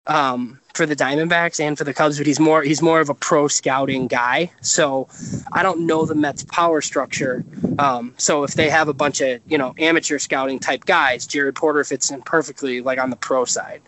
um, 0.07 0.59
for 0.73 0.85
the 0.85 0.95
Diamondbacks 0.95 1.59
and 1.59 1.77
for 1.77 1.83
the 1.83 1.93
Cubs, 1.93 2.17
but 2.17 2.25
he's 2.25 2.39
more 2.39 2.63
he's 2.63 2.81
more 2.81 2.99
of 2.99 3.09
a 3.09 3.13
pro 3.13 3.47
scouting 3.47 4.07
guy. 4.07 4.51
So 4.61 5.07
I 5.51 5.63
don't 5.63 5.85
know 5.85 6.05
the 6.05 6.15
Mets' 6.15 6.43
power 6.43 6.81
structure. 6.81 7.43
Um, 7.79 8.13
so 8.17 8.43
if 8.43 8.53
they 8.53 8.69
have 8.69 8.87
a 8.87 8.93
bunch 8.93 9.21
of 9.21 9.41
you 9.47 9.57
know 9.57 9.73
amateur 9.77 10.17
scouting 10.17 10.59
type 10.59 10.85
guys, 10.85 11.27
Jared 11.27 11.55
Porter 11.55 11.83
fits 11.83 12.11
in 12.11 12.21
perfectly 12.21 12.81
like 12.81 12.99
on 12.99 13.09
the 13.09 13.15
pro 13.15 13.45
side. 13.45 13.81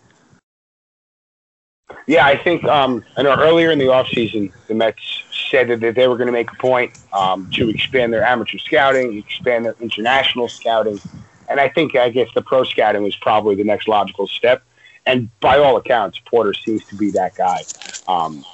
Yeah, 2.06 2.26
I 2.26 2.36
think 2.36 2.64
um, 2.64 3.04
I 3.16 3.22
know 3.22 3.34
earlier 3.38 3.70
in 3.70 3.78
the 3.78 3.86
offseason, 3.86 4.52
the 4.68 4.74
Mets 4.74 5.22
said 5.50 5.68
that 5.68 5.94
they 5.94 6.08
were 6.08 6.16
going 6.16 6.26
to 6.26 6.32
make 6.32 6.50
a 6.50 6.56
point 6.56 6.98
um, 7.12 7.50
to 7.52 7.68
expand 7.68 8.12
their 8.12 8.24
amateur 8.24 8.58
scouting, 8.58 9.16
expand 9.18 9.64
their 9.64 9.74
international 9.80 10.48
scouting, 10.48 11.00
and 11.48 11.60
I 11.60 11.68
think 11.68 11.96
I 11.96 12.10
guess 12.10 12.28
the 12.34 12.42
pro 12.42 12.64
scouting 12.64 13.02
was 13.02 13.16
probably 13.16 13.54
the 13.54 13.64
next 13.64 13.88
logical 13.88 14.26
step. 14.26 14.62
And 15.06 15.28
by 15.40 15.58
all 15.58 15.76
accounts, 15.76 16.18
Porter 16.26 16.54
seems 16.54 16.84
to 16.86 16.96
be 16.96 17.10
that 17.12 17.34
guy. 17.34 17.66
Um, 18.08 18.44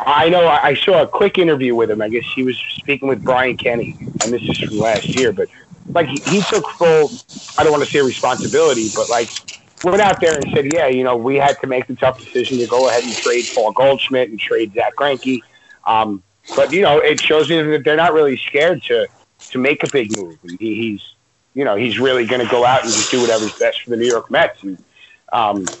I 0.00 0.28
know 0.28 0.46
I 0.46 0.74
saw 0.74 1.02
a 1.02 1.06
quick 1.06 1.38
interview 1.38 1.74
with 1.74 1.90
him. 1.90 2.02
I 2.02 2.08
guess 2.08 2.24
he 2.34 2.42
was 2.42 2.58
speaking 2.78 3.08
with 3.08 3.22
Brian 3.22 3.56
Kenny, 3.56 3.96
and 4.22 4.32
this 4.32 4.42
is 4.42 4.58
from 4.58 4.78
last 4.78 5.14
year. 5.14 5.32
But 5.32 5.48
like 5.88 6.08
he, 6.08 6.18
he 6.26 6.42
took 6.42 6.68
full, 6.70 7.12
I 7.56 7.62
don't 7.62 7.72
want 7.72 7.84
to 7.84 7.90
say 7.90 8.00
responsibility, 8.02 8.90
but 8.94 9.08
like 9.08 9.30
went 9.84 10.02
out 10.02 10.20
there 10.20 10.36
and 10.36 10.46
said, 10.54 10.66
yeah, 10.66 10.88
you 10.88 11.04
know, 11.04 11.16
we 11.16 11.36
had 11.36 11.60
to 11.60 11.66
make 11.66 11.86
the 11.86 11.94
tough 11.94 12.18
decision 12.18 12.58
to 12.58 12.66
go 12.66 12.88
ahead 12.88 13.04
and 13.04 13.16
trade 13.16 13.48
Paul 13.54 13.72
Goldschmidt 13.72 14.30
and 14.30 14.38
trade 14.38 14.72
Zack 14.74 14.96
Greinke. 14.96 15.40
Um, 15.86 16.22
but 16.56 16.72
you 16.72 16.82
know, 16.82 16.98
it 16.98 17.20
shows 17.20 17.48
me 17.48 17.62
that 17.62 17.84
they're 17.84 17.96
not 17.96 18.12
really 18.12 18.36
scared 18.36 18.82
to 18.84 19.08
to 19.50 19.58
make 19.58 19.84
a 19.84 19.88
big 19.88 20.10
move. 20.10 20.38
He, 20.42 20.74
he's, 20.74 21.02
you 21.54 21.64
know, 21.64 21.76
he's 21.76 21.98
really 21.98 22.26
going 22.26 22.40
to 22.40 22.50
go 22.50 22.64
out 22.64 22.84
and 22.84 22.94
just 22.94 23.10
do 23.10 23.20
whatever's 23.20 23.52
best 23.54 23.82
for 23.82 23.90
the 23.90 23.96
New 23.96 24.06
York 24.06 24.30
Mets. 24.30 24.62
And 24.62 24.78
um, 25.32 25.76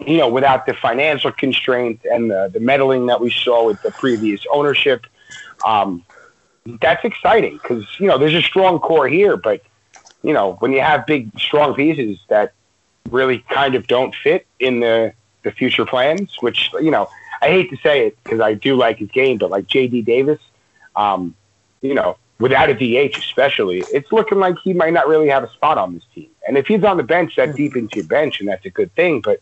you 0.00 0.18
know, 0.18 0.28
without 0.28 0.66
the 0.66 0.74
financial 0.74 1.32
constraint 1.32 2.00
and 2.04 2.30
the, 2.30 2.50
the 2.52 2.60
meddling 2.60 3.06
that 3.06 3.20
we 3.20 3.30
saw 3.30 3.66
with 3.66 3.80
the 3.82 3.90
previous 3.92 4.44
ownership, 4.52 5.06
um, 5.64 6.04
that's 6.80 7.04
exciting 7.04 7.58
because, 7.62 7.84
you 7.98 8.06
know, 8.06 8.18
there's 8.18 8.34
a 8.34 8.42
strong 8.42 8.78
core 8.78 9.08
here, 9.08 9.36
but, 9.36 9.62
you 10.22 10.32
know, 10.32 10.54
when 10.60 10.72
you 10.72 10.80
have 10.80 11.06
big, 11.06 11.30
strong 11.38 11.74
pieces 11.74 12.18
that 12.28 12.52
really 13.10 13.44
kind 13.50 13.74
of 13.74 13.86
don't 13.86 14.14
fit 14.14 14.46
in 14.60 14.80
the, 14.80 15.12
the 15.42 15.50
future 15.50 15.86
plans, 15.86 16.36
which, 16.40 16.70
you 16.74 16.90
know, 16.90 17.08
I 17.40 17.48
hate 17.48 17.70
to 17.70 17.76
say 17.78 18.06
it 18.06 18.18
because 18.22 18.40
I 18.40 18.54
do 18.54 18.76
like 18.76 18.98
his 18.98 19.10
game, 19.10 19.38
but 19.38 19.50
like 19.50 19.66
JD 19.66 20.04
Davis, 20.04 20.40
um, 20.94 21.34
you 21.80 21.94
know, 21.94 22.18
without 22.38 22.70
a 22.70 22.74
DH 22.74 23.16
especially, 23.18 23.80
it's 23.90 24.12
looking 24.12 24.38
like 24.38 24.56
he 24.62 24.72
might 24.72 24.92
not 24.92 25.08
really 25.08 25.28
have 25.28 25.44
a 25.44 25.50
spot 25.50 25.78
on 25.78 25.94
this 25.94 26.02
team. 26.14 26.30
And 26.46 26.56
if 26.56 26.66
he's 26.66 26.84
on 26.84 26.96
the 26.96 27.02
bench, 27.02 27.36
that 27.36 27.54
deep 27.54 27.76
into 27.76 27.96
your 27.96 28.04
bench, 28.04 28.40
and 28.40 28.48
that's 28.48 28.64
a 28.64 28.70
good 28.70 28.94
thing. 28.94 29.20
But 29.20 29.40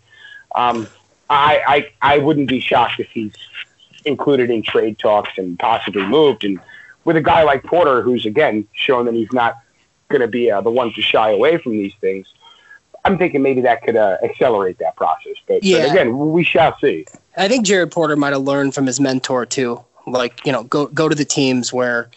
um, 0.56 0.88
I, 1.30 1.90
I 2.02 2.14
I 2.14 2.18
wouldn't 2.18 2.48
be 2.48 2.60
shocked 2.60 2.98
if 2.98 3.08
he's 3.10 3.32
included 4.04 4.50
in 4.50 4.62
trade 4.62 4.98
talks 4.98 5.30
and 5.36 5.58
possibly 5.58 6.04
moved. 6.04 6.44
And 6.44 6.58
with 7.04 7.16
a 7.16 7.20
guy 7.20 7.42
like 7.42 7.62
Porter, 7.64 8.02
who's 8.02 8.26
again 8.26 8.66
shown 8.72 9.04
that 9.06 9.14
he's 9.14 9.32
not 9.32 9.58
going 10.08 10.22
to 10.22 10.28
be 10.28 10.50
uh, 10.50 10.60
the 10.60 10.70
one 10.70 10.92
to 10.94 11.02
shy 11.02 11.30
away 11.30 11.58
from 11.58 11.72
these 11.72 11.92
things, 12.00 12.26
I'm 13.04 13.18
thinking 13.18 13.42
maybe 13.42 13.60
that 13.62 13.82
could 13.82 13.96
uh, 13.96 14.16
accelerate 14.22 14.78
that 14.78 14.96
process. 14.96 15.34
But, 15.46 15.62
yeah. 15.62 15.82
but 15.82 15.90
again, 15.90 16.32
we 16.32 16.44
shall 16.44 16.76
see. 16.80 17.06
I 17.36 17.48
think 17.48 17.66
Jared 17.66 17.90
Porter 17.90 18.16
might 18.16 18.32
have 18.32 18.42
learned 18.42 18.74
from 18.74 18.86
his 18.86 18.98
mentor 18.98 19.46
too. 19.46 19.82
Like 20.06 20.44
you 20.46 20.52
know, 20.52 20.64
go 20.64 20.86
go 20.86 21.08
to 21.08 21.14
the 21.14 21.24
teams 21.24 21.72
where 21.72 22.08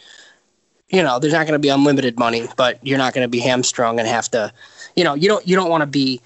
you 0.89 1.02
know 1.02 1.19
there's 1.19 1.34
not 1.34 1.47
going 1.47 1.54
to 1.54 1.60
be 1.60 1.69
unlimited 1.69 2.19
money, 2.19 2.47
but 2.56 2.80
you're 2.86 2.99
not 2.99 3.13
going 3.13 3.25
to 3.25 3.30
be 3.30 3.39
hamstrung 3.39 3.99
and 3.99 4.08
have 4.08 4.30
to, 4.32 4.54
you 4.95 5.04
know, 5.04 5.15
you 5.15 5.28
don't 5.28 5.47
you 5.47 5.56
don't 5.56 5.69
want 5.69 5.82
to 5.82 5.88
be 5.88 6.21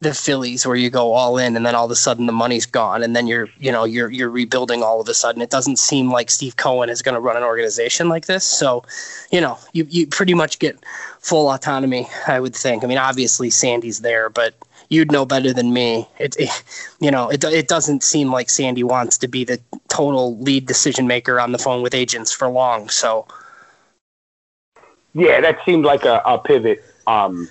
the 0.00 0.14
Phillies 0.14 0.66
where 0.66 0.76
you 0.76 0.88
go 0.88 1.12
all 1.12 1.36
in 1.36 1.56
and 1.56 1.66
then 1.66 1.74
all 1.74 1.84
of 1.84 1.90
a 1.90 1.96
sudden 1.96 2.24
the 2.24 2.32
money's 2.32 2.64
gone 2.64 3.02
and 3.02 3.14
then 3.14 3.26
you're 3.26 3.48
you 3.58 3.70
know 3.70 3.84
you're 3.84 4.10
you're 4.10 4.30
rebuilding 4.30 4.82
all 4.82 5.00
of 5.00 5.08
a 5.08 5.14
sudden. 5.14 5.42
It 5.42 5.50
doesn't 5.50 5.78
seem 5.78 6.10
like 6.10 6.30
Steve 6.30 6.56
Cohen 6.56 6.88
is 6.88 7.02
going 7.02 7.14
to 7.14 7.20
run 7.20 7.36
an 7.36 7.42
organization 7.42 8.08
like 8.08 8.26
this. 8.26 8.44
So, 8.44 8.82
you 9.30 9.40
know, 9.40 9.58
you 9.72 9.86
you 9.90 10.06
pretty 10.06 10.32
much 10.32 10.58
get 10.58 10.78
full 11.20 11.50
autonomy, 11.50 12.08
I 12.26 12.40
would 12.40 12.56
think. 12.56 12.82
I 12.82 12.86
mean, 12.86 12.96
obviously 12.98 13.50
Sandy's 13.50 14.00
there, 14.00 14.30
but 14.30 14.54
you'd 14.88 15.12
know 15.12 15.26
better 15.26 15.52
than 15.52 15.74
me. 15.74 16.08
It, 16.18 16.34
it, 16.38 16.48
you 17.00 17.10
know, 17.10 17.28
it 17.28 17.44
it 17.44 17.68
doesn't 17.68 18.02
seem 18.02 18.32
like 18.32 18.48
Sandy 18.48 18.82
wants 18.82 19.18
to 19.18 19.28
be 19.28 19.44
the 19.44 19.60
total 19.88 20.38
lead 20.38 20.66
decision 20.66 21.06
maker 21.06 21.38
on 21.38 21.52
the 21.52 21.58
phone 21.58 21.82
with 21.82 21.94
agents 21.94 22.32
for 22.32 22.48
long. 22.48 22.88
So, 22.88 23.26
yeah, 25.12 25.42
that 25.42 25.58
seemed 25.66 25.84
like 25.84 26.06
a, 26.06 26.22
a 26.24 26.38
pivot. 26.38 26.82
Um, 27.06 27.48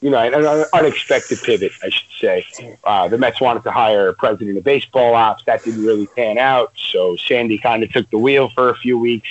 you 0.00 0.08
know, 0.08 0.18
an, 0.18 0.64
unexpected 0.72 1.42
pivot, 1.42 1.72
I 1.82 1.90
should 1.90 2.10
say. 2.18 2.76
Uh, 2.84 3.08
the 3.08 3.18
Mets 3.18 3.40
wanted 3.40 3.62
to 3.64 3.70
hire 3.70 4.08
a 4.08 4.14
president 4.14 4.56
of 4.56 4.64
baseball 4.64 5.14
ops. 5.14 5.44
That 5.44 5.62
didn't 5.62 5.84
really 5.84 6.06
pan 6.06 6.38
out. 6.38 6.72
So 6.76 7.16
Sandy 7.16 7.58
kind 7.58 7.82
of 7.82 7.92
took 7.92 8.08
the 8.10 8.18
wheel 8.18 8.48
for 8.50 8.70
a 8.70 8.76
few 8.76 8.98
weeks. 8.98 9.28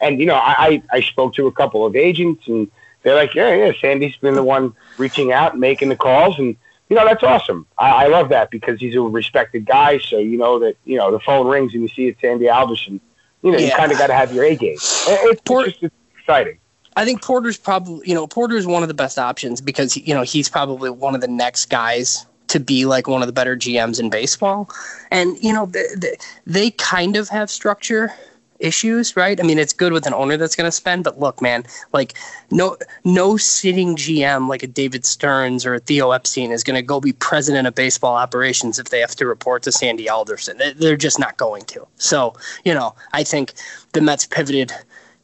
And, 0.00 0.18
you 0.18 0.26
know, 0.26 0.34
I, 0.34 0.82
I 0.92 1.00
spoke 1.00 1.34
to 1.34 1.46
a 1.46 1.52
couple 1.52 1.84
of 1.84 1.96
agents 1.96 2.46
and 2.48 2.70
they're 3.02 3.14
like, 3.14 3.34
yeah, 3.34 3.54
yeah, 3.54 3.72
Sandy's 3.80 4.16
been 4.16 4.34
the 4.34 4.42
one 4.42 4.74
reaching 4.96 5.32
out 5.32 5.52
and 5.52 5.60
making 5.60 5.88
the 5.88 5.96
calls. 5.96 6.38
And, 6.38 6.56
you 6.88 6.96
know, 6.96 7.04
that's 7.04 7.22
awesome. 7.22 7.66
I, 7.78 8.04
I 8.04 8.06
love 8.08 8.28
that 8.30 8.50
because 8.50 8.80
he's 8.80 8.96
a 8.96 9.00
respected 9.00 9.66
guy. 9.66 9.98
So, 9.98 10.18
you 10.18 10.36
know, 10.36 10.58
that, 10.60 10.76
you 10.84 10.98
know, 10.98 11.12
the 11.12 11.20
phone 11.20 11.46
rings 11.46 11.74
and 11.74 11.82
you 11.82 11.88
see 11.88 12.08
it's 12.08 12.20
Sandy 12.20 12.48
Alderson. 12.48 13.00
You 13.42 13.52
know, 13.52 13.58
yeah. 13.58 13.66
you 13.66 13.72
kind 13.72 13.92
of 13.92 13.98
got 13.98 14.08
to 14.08 14.14
have 14.14 14.32
your 14.32 14.44
A 14.44 14.56
game. 14.56 14.74
It's, 14.74 15.40
Poor- 15.44 15.66
it's 15.66 15.78
just 15.78 15.94
exciting. 16.18 16.58
I 16.98 17.04
think 17.04 17.22
Porter's 17.22 17.56
probably, 17.56 18.08
you 18.08 18.14
know, 18.14 18.26
Porter's 18.26 18.66
one 18.66 18.82
of 18.82 18.88
the 18.88 18.94
best 18.94 19.20
options 19.20 19.60
because, 19.60 19.96
you 19.96 20.12
know, 20.12 20.22
he's 20.22 20.48
probably 20.48 20.90
one 20.90 21.14
of 21.14 21.20
the 21.20 21.28
next 21.28 21.66
guys 21.66 22.26
to 22.48 22.58
be 22.58 22.86
like 22.86 23.06
one 23.06 23.22
of 23.22 23.28
the 23.28 23.32
better 23.32 23.56
GMs 23.56 24.00
in 24.00 24.10
baseball. 24.10 24.68
And, 25.12 25.40
you 25.40 25.52
know, 25.52 25.66
they, 25.66 25.86
they, 25.96 26.16
they 26.44 26.70
kind 26.72 27.14
of 27.14 27.28
have 27.28 27.50
structure 27.50 28.12
issues, 28.58 29.16
right? 29.16 29.38
I 29.38 29.44
mean, 29.44 29.60
it's 29.60 29.72
good 29.72 29.92
with 29.92 30.08
an 30.08 30.12
owner 30.14 30.36
that's 30.36 30.56
going 30.56 30.66
to 30.66 30.72
spend, 30.72 31.04
but 31.04 31.20
look, 31.20 31.40
man, 31.40 31.62
like 31.92 32.14
no 32.50 32.76
no 33.04 33.36
sitting 33.36 33.94
GM 33.94 34.48
like 34.48 34.64
a 34.64 34.66
David 34.66 35.04
Stearns 35.04 35.64
or 35.64 35.74
a 35.74 35.78
Theo 35.78 36.10
Epstein 36.10 36.50
is 36.50 36.64
going 36.64 36.74
to 36.74 36.82
go 36.82 37.00
be 37.00 37.12
president 37.12 37.68
of 37.68 37.76
baseball 37.76 38.16
operations 38.16 38.80
if 38.80 38.88
they 38.88 38.98
have 38.98 39.14
to 39.14 39.26
report 39.26 39.62
to 39.62 39.70
Sandy 39.70 40.08
Alderson. 40.08 40.60
They're 40.74 40.96
just 40.96 41.20
not 41.20 41.36
going 41.36 41.64
to. 41.66 41.86
So, 41.98 42.34
you 42.64 42.74
know, 42.74 42.96
I 43.12 43.22
think 43.22 43.52
the 43.92 44.00
Mets 44.00 44.26
pivoted 44.26 44.72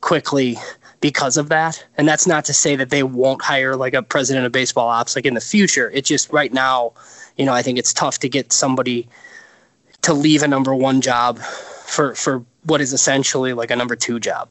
quickly 0.02 0.56
because 1.04 1.36
of 1.36 1.50
that. 1.50 1.84
And 1.98 2.08
that's 2.08 2.26
not 2.26 2.46
to 2.46 2.54
say 2.54 2.76
that 2.76 2.88
they 2.88 3.02
won't 3.02 3.42
hire 3.42 3.76
like 3.76 3.92
a 3.92 4.02
president 4.02 4.46
of 4.46 4.52
baseball 4.52 4.88
ops 4.88 5.14
like 5.14 5.26
in 5.26 5.34
the 5.34 5.40
future. 5.42 5.90
It's 5.90 6.08
just 6.08 6.32
right 6.32 6.50
now, 6.50 6.94
you 7.36 7.44
know, 7.44 7.52
I 7.52 7.60
think 7.60 7.78
it's 7.78 7.92
tough 7.92 8.20
to 8.20 8.28
get 8.30 8.54
somebody 8.54 9.06
to 10.00 10.14
leave 10.14 10.42
a 10.42 10.48
number 10.48 10.74
one 10.74 11.02
job 11.02 11.38
for 11.40 12.14
for 12.14 12.42
what 12.62 12.80
is 12.80 12.94
essentially 12.94 13.52
like 13.52 13.70
a 13.70 13.76
number 13.76 13.94
two 13.94 14.18
job. 14.18 14.48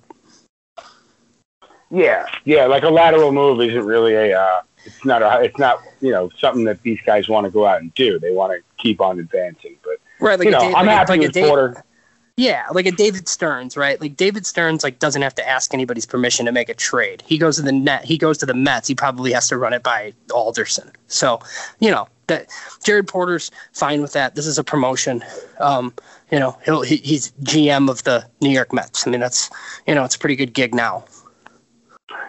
Yeah, 1.89 2.27
yeah, 2.45 2.67
like 2.67 2.83
a 2.83 2.89
lateral 2.89 3.31
move 3.31 3.59
isn't 3.59 3.85
really 3.85 4.13
a. 4.13 4.39
Uh, 4.39 4.61
it's 4.85 5.03
not 5.03 5.23
a. 5.23 5.41
It's 5.41 5.57
not 5.57 5.81
you 6.01 6.11
know 6.11 6.29
something 6.37 6.65
that 6.65 6.83
these 6.83 6.99
guys 7.03 7.27
want 7.27 7.45
to 7.45 7.51
go 7.51 7.65
out 7.65 7.81
and 7.81 7.91
do. 7.95 8.19
They 8.19 8.31
want 8.31 8.53
to 8.53 8.59
keep 8.77 9.01
on 9.01 9.19
advancing, 9.19 9.75
but 9.83 9.97
right, 10.19 10.37
like 10.37 10.45
you 10.45 10.51
know, 10.51 10.59
I'm 10.59 10.85
like 10.85 10.97
happy 10.97 11.13
like 11.13 11.21
with 11.21 11.33
Porter. 11.33 11.83
Yeah, 12.35 12.65
like 12.71 12.87
a 12.87 12.91
David 12.91 13.27
Stearns, 13.27 13.77
right? 13.77 14.01
Like 14.01 14.17
David 14.17 14.45
Stearns, 14.47 14.83
like 14.83 14.97
doesn't 14.97 15.21
have 15.21 15.35
to 15.35 15.47
ask 15.47 15.71
anybody's 15.73 16.07
permission 16.07 16.47
to 16.47 16.51
make 16.51 16.67
a 16.67 16.73
trade. 16.73 17.21
He 17.27 17.37
goes 17.37 17.57
to 17.57 17.61
the 17.61 17.71
net. 17.71 18.05
He 18.05 18.17
goes 18.17 18.39
to 18.39 18.47
the 18.47 18.55
Mets. 18.55 18.87
He 18.87 18.95
probably 18.95 19.31
has 19.33 19.47
to 19.49 19.57
run 19.57 19.73
it 19.73 19.83
by 19.83 20.13
Alderson. 20.33 20.91
So, 21.07 21.39
you 21.79 21.91
know 21.91 22.07
that 22.27 22.47
Jared 22.83 23.07
Porter's 23.07 23.51
fine 23.73 24.01
with 24.01 24.13
that. 24.13 24.35
This 24.35 24.47
is 24.47 24.57
a 24.57 24.63
promotion. 24.63 25.23
Um, 25.59 25.93
you 26.31 26.39
know, 26.39 26.57
he'll 26.65 26.81
he, 26.81 26.97
he's 26.97 27.31
GM 27.43 27.89
of 27.89 28.03
the 28.03 28.25
New 28.41 28.49
York 28.49 28.73
Mets. 28.73 29.05
I 29.05 29.11
mean, 29.11 29.19
that's 29.19 29.49
you 29.87 29.93
know, 29.93 30.03
it's 30.03 30.15
a 30.15 30.19
pretty 30.19 30.35
good 30.35 30.53
gig 30.53 30.73
now. 30.73 31.05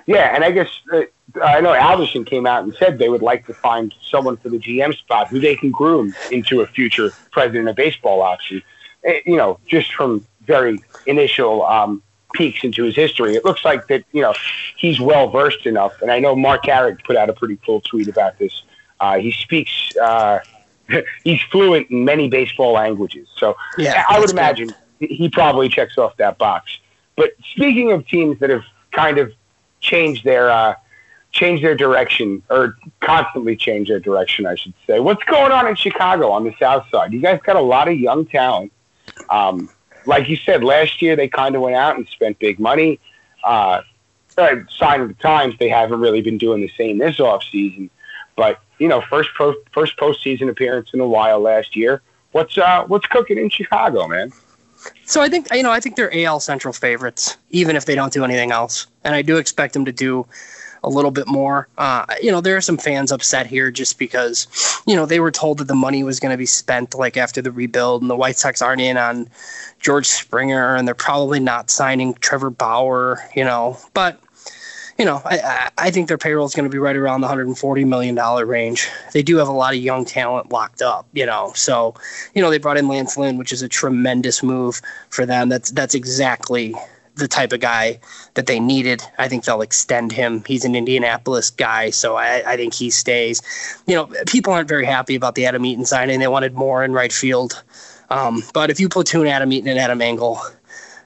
Yeah, 0.06 0.34
and 0.34 0.44
I 0.44 0.50
guess 0.50 0.68
uh, 0.92 1.02
I 1.42 1.60
know 1.60 1.74
Alderson 1.74 2.24
came 2.24 2.46
out 2.46 2.64
and 2.64 2.74
said 2.74 2.98
they 2.98 3.08
would 3.08 3.22
like 3.22 3.46
to 3.46 3.54
find 3.54 3.94
someone 4.02 4.36
for 4.36 4.48
the 4.48 4.58
GM 4.58 4.94
spot 4.94 5.28
who 5.28 5.40
they 5.40 5.56
can 5.56 5.70
groom 5.70 6.14
into 6.30 6.60
a 6.60 6.66
future 6.66 7.10
president 7.30 7.68
of 7.68 7.76
baseball 7.76 8.20
option. 8.20 8.62
Eh, 9.04 9.20
you 9.26 9.36
know, 9.36 9.58
just 9.66 9.92
from 9.94 10.26
very 10.46 10.80
initial 11.06 11.64
um, 11.64 12.02
peeks 12.32 12.64
into 12.64 12.84
his 12.84 12.96
history, 12.96 13.34
it 13.34 13.44
looks 13.44 13.64
like 13.64 13.86
that 13.88 14.04
you 14.12 14.22
know 14.22 14.34
he's 14.76 15.00
well 15.00 15.28
versed 15.28 15.66
enough. 15.66 16.00
And 16.02 16.10
I 16.10 16.18
know 16.18 16.34
Mark 16.34 16.64
Carig 16.64 17.02
put 17.04 17.16
out 17.16 17.28
a 17.28 17.32
pretty 17.32 17.58
cool 17.64 17.80
tweet 17.80 18.08
about 18.08 18.38
this. 18.38 18.62
Uh, 19.00 19.18
he 19.18 19.32
speaks. 19.32 19.96
Uh, 19.96 20.40
he's 21.24 21.40
fluent 21.50 21.90
in 21.90 22.04
many 22.04 22.28
baseball 22.28 22.72
languages, 22.72 23.26
so 23.36 23.56
yeah, 23.78 24.04
I 24.08 24.20
would 24.20 24.30
imagine 24.30 24.72
good. 25.00 25.10
he 25.10 25.28
probably 25.30 25.68
checks 25.68 25.96
off 25.96 26.16
that 26.18 26.36
box. 26.36 26.78
But 27.16 27.30
speaking 27.52 27.92
of 27.92 28.06
teams 28.06 28.38
that 28.40 28.50
have 28.50 28.64
kind 28.90 29.18
of 29.18 29.32
changed 29.80 30.24
their 30.24 30.50
uh, 30.50 30.74
change 31.34 31.60
their 31.60 31.74
direction 31.74 32.42
or 32.48 32.76
constantly 33.00 33.56
change 33.56 33.88
their 33.88 34.00
direction, 34.00 34.46
I 34.46 34.54
should 34.54 34.74
say. 34.86 35.00
What's 35.00 35.24
going 35.24 35.52
on 35.52 35.66
in 35.66 35.74
Chicago 35.74 36.30
on 36.30 36.44
the 36.44 36.54
South 36.58 36.86
Side? 36.90 37.12
You 37.12 37.20
guys 37.20 37.40
got 37.42 37.56
a 37.56 37.60
lot 37.60 37.88
of 37.88 37.98
young 37.98 38.24
talent. 38.24 38.72
Um, 39.30 39.70
like 40.06 40.28
you 40.28 40.36
said, 40.36 40.62
last 40.62 41.00
year 41.00 41.16
they 41.16 41.28
kind 41.28 41.54
of 41.54 41.62
went 41.62 41.76
out 41.76 41.96
and 41.96 42.06
spent 42.08 42.38
big 42.38 42.58
money. 42.58 43.00
Uh, 43.44 43.82
sign 44.68 45.00
of 45.00 45.08
the 45.08 45.14
times, 45.14 45.54
they 45.58 45.68
haven't 45.68 46.00
really 46.00 46.20
been 46.20 46.38
doing 46.38 46.60
the 46.60 46.70
same 46.76 46.98
this 46.98 47.20
off 47.20 47.42
season. 47.44 47.90
But 48.36 48.60
you 48.78 48.88
know, 48.88 49.00
first 49.02 49.30
pro, 49.34 49.54
first 49.72 49.96
postseason 49.96 50.48
appearance 50.48 50.90
in 50.92 51.00
a 51.00 51.06
while 51.06 51.40
last 51.40 51.76
year. 51.76 52.02
What's 52.32 52.58
uh, 52.58 52.84
what's 52.86 53.06
cooking 53.06 53.38
in 53.38 53.48
Chicago, 53.48 54.08
man? 54.08 54.32
So 55.04 55.22
I 55.22 55.28
think 55.28 55.46
you 55.52 55.62
know 55.62 55.70
I 55.70 55.80
think 55.80 55.96
they're 55.96 56.12
AL 56.26 56.40
Central 56.40 56.74
favorites, 56.74 57.36
even 57.50 57.76
if 57.76 57.86
they 57.86 57.94
don't 57.94 58.12
do 58.12 58.24
anything 58.24 58.50
else, 58.50 58.86
and 59.04 59.14
I 59.14 59.22
do 59.22 59.36
expect 59.36 59.72
them 59.72 59.84
to 59.84 59.92
do 59.92 60.26
a 60.84 60.88
little 60.88 61.10
bit 61.10 61.26
more. 61.26 61.68
Uh, 61.78 62.06
you 62.22 62.30
know, 62.30 62.40
there 62.40 62.56
are 62.56 62.60
some 62.60 62.78
fans 62.78 63.10
upset 63.10 63.46
here 63.46 63.70
just 63.70 63.98
because, 63.98 64.46
you 64.86 64.94
know, 64.94 65.06
they 65.06 65.20
were 65.20 65.30
told 65.30 65.58
that 65.58 65.68
the 65.68 65.74
money 65.74 66.04
was 66.04 66.20
going 66.20 66.32
to 66.32 66.38
be 66.38 66.46
spent 66.46 66.94
like 66.94 67.16
after 67.16 67.42
the 67.42 67.50
rebuild, 67.50 68.02
and 68.02 68.10
the 68.10 68.16
White 68.16 68.36
Sox 68.36 68.62
aren't 68.62 68.80
in 68.80 68.96
on 68.96 69.28
George 69.80 70.06
Springer, 70.06 70.76
and 70.76 70.86
they're 70.86 70.94
probably 70.94 71.40
not 71.40 71.70
signing 71.70 72.14
Trevor 72.14 72.50
Bauer. 72.50 73.18
You 73.34 73.44
know, 73.44 73.78
but 73.94 74.20
you 74.98 75.04
know, 75.04 75.20
I, 75.24 75.70
I 75.76 75.90
think 75.90 76.08
their 76.08 76.18
payroll 76.18 76.46
is 76.46 76.54
going 76.54 76.68
to 76.68 76.70
be 76.70 76.78
right 76.78 76.94
around 76.94 77.20
the 77.20 77.26
140 77.26 77.84
million 77.84 78.14
dollar 78.14 78.46
range. 78.46 78.88
They 79.12 79.22
do 79.22 79.36
have 79.38 79.48
a 79.48 79.52
lot 79.52 79.74
of 79.74 79.80
young 79.80 80.04
talent 80.04 80.52
locked 80.52 80.82
up, 80.82 81.06
you 81.12 81.26
know. 81.26 81.52
So, 81.54 81.94
you 82.34 82.42
know, 82.42 82.50
they 82.50 82.58
brought 82.58 82.76
in 82.76 82.86
Lance 82.86 83.16
Lynn, 83.16 83.36
which 83.36 83.52
is 83.52 83.62
a 83.62 83.68
tremendous 83.68 84.42
move 84.42 84.80
for 85.08 85.26
them. 85.26 85.48
That's 85.48 85.70
that's 85.72 85.94
exactly 85.94 86.74
the 87.16 87.28
type 87.28 87.52
of 87.52 87.60
guy 87.60 88.00
that 88.34 88.46
they 88.46 88.58
needed. 88.58 89.02
I 89.18 89.28
think 89.28 89.44
they'll 89.44 89.60
extend 89.60 90.12
him. 90.12 90.42
He's 90.46 90.64
an 90.64 90.74
Indianapolis 90.74 91.50
guy, 91.50 91.90
so 91.90 92.16
I, 92.16 92.42
I 92.52 92.56
think 92.56 92.74
he 92.74 92.90
stays. 92.90 93.42
You 93.86 93.94
know, 93.94 94.10
people 94.26 94.52
aren't 94.52 94.68
very 94.68 94.86
happy 94.86 95.14
about 95.14 95.34
the 95.34 95.46
Adam 95.46 95.64
Eaton 95.64 95.84
signing. 95.84 96.20
They 96.20 96.28
wanted 96.28 96.54
more 96.54 96.84
in 96.84 96.92
right 96.92 97.12
field. 97.12 97.62
Um, 98.10 98.42
but 98.52 98.70
if 98.70 98.80
you 98.80 98.88
platoon 98.88 99.26
Adam 99.26 99.52
Eaton 99.52 99.68
and 99.68 99.78
Adam 99.78 100.02
Engel, 100.02 100.40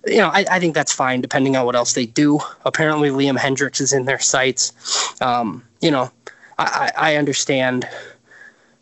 you 0.06 0.18
know, 0.18 0.28
I, 0.28 0.44
I, 0.50 0.60
think 0.60 0.74
that's 0.74 0.92
fine 0.92 1.20
depending 1.20 1.56
on 1.56 1.66
what 1.66 1.76
else 1.76 1.92
they 1.92 2.06
do. 2.06 2.40
Apparently, 2.64 3.10
Liam 3.10 3.36
Hendriks 3.36 3.80
is 3.80 3.92
in 3.92 4.04
their 4.04 4.18
sights. 4.18 4.72
Um, 5.20 5.64
you 5.80 5.90
know, 5.90 6.10
I, 6.58 6.90
I 6.96 7.16
understand 7.16 7.86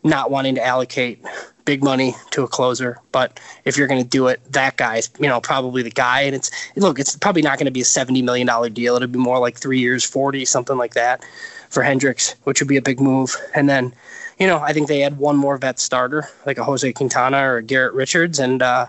not 0.03 0.31
wanting 0.31 0.55
to 0.55 0.65
allocate 0.65 1.23
big 1.67 1.83
money 1.83 2.15
to 2.31 2.43
a 2.43 2.47
closer. 2.47 2.97
But 3.11 3.39
if 3.65 3.77
you're 3.77 3.87
going 3.87 4.01
to 4.01 4.09
do 4.09 4.27
it, 4.27 4.41
that 4.53 4.77
guy's 4.77 5.11
you 5.19 5.27
know 5.27 5.39
probably 5.39 5.83
the 5.83 5.91
guy. 5.91 6.21
And 6.21 6.33
it's 6.33 6.49
look, 6.77 6.97
it's 6.97 7.15
probably 7.15 7.43
not 7.43 7.59
going 7.59 7.65
to 7.65 7.71
be 7.71 7.81
a 7.81 7.85
seventy 7.85 8.23
million 8.23 8.47
dollar 8.47 8.69
deal. 8.69 8.95
It'll 8.95 9.07
be 9.07 9.19
more 9.19 9.37
like 9.37 9.57
three 9.57 9.79
years, 9.79 10.03
forty, 10.03 10.45
something 10.45 10.77
like 10.77 10.95
that 10.95 11.23
for 11.69 11.83
Hendriks, 11.83 12.33
which 12.45 12.61
would 12.61 12.69
be 12.69 12.77
a 12.77 12.81
big 12.81 13.01
move. 13.01 13.35
And 13.53 13.67
then, 13.67 13.93
you 14.39 14.47
know, 14.47 14.59
I 14.59 14.71
think 14.71 14.87
they 14.87 15.03
add 15.03 15.17
one 15.17 15.35
more 15.35 15.57
vet 15.57 15.79
starter, 15.79 16.27
like 16.45 16.57
a 16.57 16.63
Jose 16.63 16.91
Quintana 16.93 17.39
or 17.39 17.61
Garrett 17.61 17.93
Richards, 17.93 18.39
and 18.39 18.61
uh, 18.61 18.87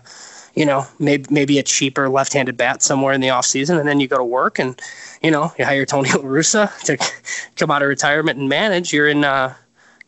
you 0.54 0.64
know, 0.64 0.86
maybe 1.00 1.26
maybe 1.30 1.58
a 1.58 1.64
cheaper 1.64 2.08
left-handed 2.08 2.56
bat 2.56 2.80
somewhere 2.80 3.12
in 3.12 3.20
the 3.20 3.28
offseason, 3.28 3.78
and 3.78 3.88
then 3.88 3.98
you 3.98 4.06
go 4.06 4.18
to 4.18 4.24
work 4.24 4.58
and, 4.60 4.80
you 5.20 5.30
know, 5.32 5.52
you 5.58 5.64
hire 5.64 5.84
Tony 5.84 6.10
La 6.10 6.22
Russa 6.22 6.70
to 6.84 6.96
come 7.56 7.72
out 7.72 7.82
of 7.82 7.88
retirement 7.88 8.38
and 8.38 8.48
manage. 8.48 8.92
You're 8.92 9.08
in 9.08 9.24
uh, 9.24 9.54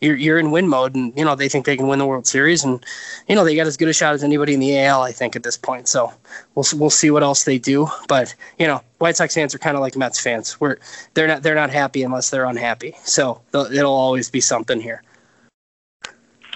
you're 0.01 0.17
you're 0.17 0.39
in 0.39 0.51
win 0.51 0.69
mode, 0.69 0.95
and 0.95 1.13
you 1.17 1.25
know 1.25 1.35
they 1.35 1.49
think 1.49 1.67
they 1.67 1.77
can 1.77 1.87
win 1.87 1.99
the 1.99 2.07
World 2.07 2.27
Series, 2.27 2.65
and 2.65 2.85
you 3.29 3.35
know 3.35 3.45
they 3.45 3.57
got 3.57 3.67
as 3.67 3.77
good 3.77 3.89
a 3.89 3.93
shot 3.93 4.15
as 4.15 4.25
anybody 4.25 4.55
in 4.55 4.61
the 4.61 4.79
AL, 4.79 5.03
I 5.03 5.13
think, 5.13 5.37
at 5.37 5.43
this 5.43 5.57
point. 5.57 5.89
So 5.89 6.13
we'll 6.55 6.65
we'll 6.75 6.91
see 6.91 7.11
what 7.11 7.23
else 7.23 7.45
they 7.45 7.59
do, 7.59 7.89
but 8.09 8.35
you 8.59 8.67
know, 8.67 8.83
White 8.99 9.17
Sox 9.17 9.35
fans 9.35 9.55
are 9.55 9.59
kind 9.59 9.77
of 9.77 9.81
like 9.81 9.97
Mets 9.97 10.21
fans. 10.21 10.61
We're 10.61 10.77
they're 11.15 11.29
not 11.29 11.43
they're 11.43 11.55
not 11.55 11.71
happy 11.71 12.03
unless 12.03 12.31
they're 12.31 12.47
unhappy. 12.47 12.97
So 13.05 13.41
it'll 13.55 13.93
always 13.93 14.31
be 14.31 14.41
something 14.41 14.81
here. 14.81 15.03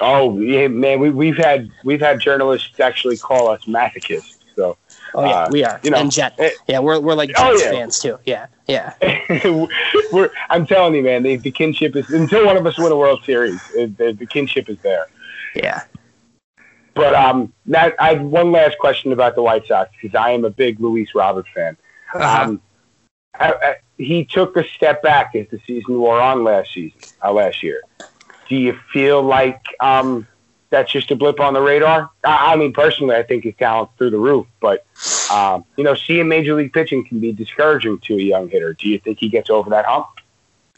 Oh 0.01 0.39
yeah, 0.41 0.69
man, 0.69 1.01
we 1.01 1.11
we've 1.11 1.37
had 1.37 1.71
we've 1.85 2.01
had 2.01 2.21
journalists 2.21 2.81
actually 2.81 3.17
call 3.17 3.49
us 3.49 3.65
masochists. 3.65 4.39
So 4.57 4.77
oh 5.15 5.25
yeah, 5.25 5.31
uh, 5.31 5.49
we 5.51 5.65
are. 5.65 5.81
You 5.83 5.91
know, 5.91 5.99
and 5.99 6.11
Jet, 6.11 6.35
it, 6.39 6.55
yeah, 6.67 6.79
we're 6.79 7.01
we're 7.01 7.15
like 7.15 7.31
oh, 7.37 7.53
Jets 7.53 7.63
oh, 7.63 7.73
yeah. 7.73 7.79
fans 7.79 7.99
too. 7.99 8.19
Yeah, 8.25 8.47
yeah. 8.67 8.95
we're 10.13 10.31
I'm 10.51 10.67
telling 10.67 10.95
you, 10.95 11.03
man, 11.03 11.23
the, 11.23 11.37
the 11.37 11.51
kinship 11.51 11.97
is 11.97 12.11
until 12.11 12.47
one 12.47 12.57
of 12.57 12.67
us 12.67 12.79
win 12.79 12.93
a 12.93 12.97
World 12.97 13.23
Series, 13.25 13.61
it, 13.75 13.97
the, 13.97 14.13
the 14.13 14.27
kinship 14.27 14.69
is 14.69 14.79
there. 14.83 15.07
Yeah. 15.55 15.83
But 16.95 17.15
um, 17.15 17.53
that 17.67 17.95
I 17.99 18.15
have 18.15 18.23
one 18.23 18.53
last 18.53 18.79
question 18.79 19.13
about 19.13 19.35
the 19.35 19.43
White 19.43 19.67
Sox 19.67 19.91
because 20.01 20.15
I 20.15 20.31
am 20.31 20.45
a 20.45 20.51
big 20.51 20.79
Luis 20.79 21.15
Robert 21.15 21.47
fan. 21.53 21.77
Uh-huh. 22.15 22.43
Um, 22.43 22.61
I, 23.35 23.53
I, 23.53 23.77
he 23.99 24.25
took 24.25 24.57
a 24.57 24.63
step 24.69 25.03
back 25.03 25.35
as 25.35 25.49
the 25.51 25.61
season 25.67 25.99
wore 25.99 26.21
on 26.21 26.45
last 26.45 26.73
season, 26.73 27.01
uh, 27.23 27.33
last 27.33 27.65
year 27.65 27.83
do 28.49 28.57
you 28.57 28.79
feel 28.93 29.23
like 29.23 29.65
um, 29.81 30.27
that's 30.75 30.91
just 30.91 31.11
a 31.11 31.17
blip 31.17 31.41
on 31.41 31.55
the 31.55 31.61
radar? 31.61 32.11
I, 32.25 32.53
I 32.53 32.57
mean, 32.57 32.73
personally, 32.73 33.15
I 33.15 33.23
think 33.23 33.45
his 33.45 33.55
talent 33.57 33.91
through 33.97 34.11
the 34.11 34.19
roof, 34.19 34.47
but 34.61 34.85
um, 35.31 35.65
you 35.77 35.85
know, 35.85 35.95
seeing 35.95 36.29
major 36.29 36.55
league 36.55 36.73
pitching 36.73 37.05
can 37.05 37.21
be 37.21 37.33
discouraging 37.33 38.01
to 38.01 38.15
a 38.15 38.21
young 38.21 38.49
hitter. 38.49 38.75
Do 38.75 38.89
you 38.89 38.99
think 38.99 39.19
he 39.21 39.29
gets 39.29 39.51
over 39.51 39.71
that 39.71 39.87
hump? 39.87 40.07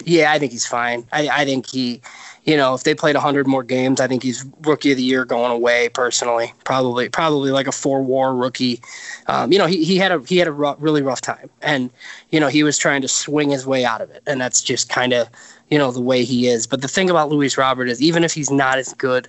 Yeah, 0.04 0.32
I 0.32 0.38
think 0.38 0.52
he's 0.52 0.66
fine. 0.66 1.06
I, 1.10 1.28
I 1.28 1.44
think 1.46 1.66
he, 1.66 2.02
you 2.44 2.54
know, 2.54 2.74
if 2.74 2.84
they 2.84 2.94
played 2.94 3.14
100 3.14 3.46
more 3.46 3.62
games, 3.62 3.98
I 3.98 4.06
think 4.06 4.22
he's 4.22 4.44
rookie 4.60 4.90
of 4.90 4.98
the 4.98 5.02
year 5.02 5.24
going 5.24 5.50
away. 5.50 5.88
Personally, 5.88 6.52
probably, 6.64 7.08
probably 7.08 7.50
like 7.50 7.66
a 7.66 7.72
four 7.72 8.02
WAR 8.02 8.34
rookie. 8.34 8.82
Um, 9.28 9.50
you 9.50 9.58
know, 9.58 9.66
he, 9.66 9.82
he 9.82 9.96
had 9.96 10.12
a 10.12 10.20
he 10.20 10.36
had 10.36 10.48
a 10.48 10.52
really 10.52 11.00
rough 11.00 11.22
time, 11.22 11.48
and 11.62 11.90
you 12.30 12.38
know 12.38 12.48
he 12.48 12.62
was 12.62 12.76
trying 12.76 13.00
to 13.00 13.08
swing 13.08 13.50
his 13.50 13.66
way 13.66 13.86
out 13.86 14.02
of 14.02 14.10
it, 14.10 14.22
and 14.26 14.38
that's 14.38 14.60
just 14.60 14.90
kind 14.90 15.14
of 15.14 15.30
you 15.70 15.78
know, 15.78 15.90
the 15.90 16.00
way 16.00 16.24
he 16.24 16.48
is. 16.48 16.66
But 16.66 16.82
the 16.82 16.88
thing 16.88 17.10
about 17.10 17.28
Luis 17.28 17.58
Robert 17.58 17.88
is 17.88 18.00
even 18.00 18.24
if 18.24 18.32
he's 18.32 18.50
not 18.50 18.78
as 18.78 18.92
good 18.94 19.28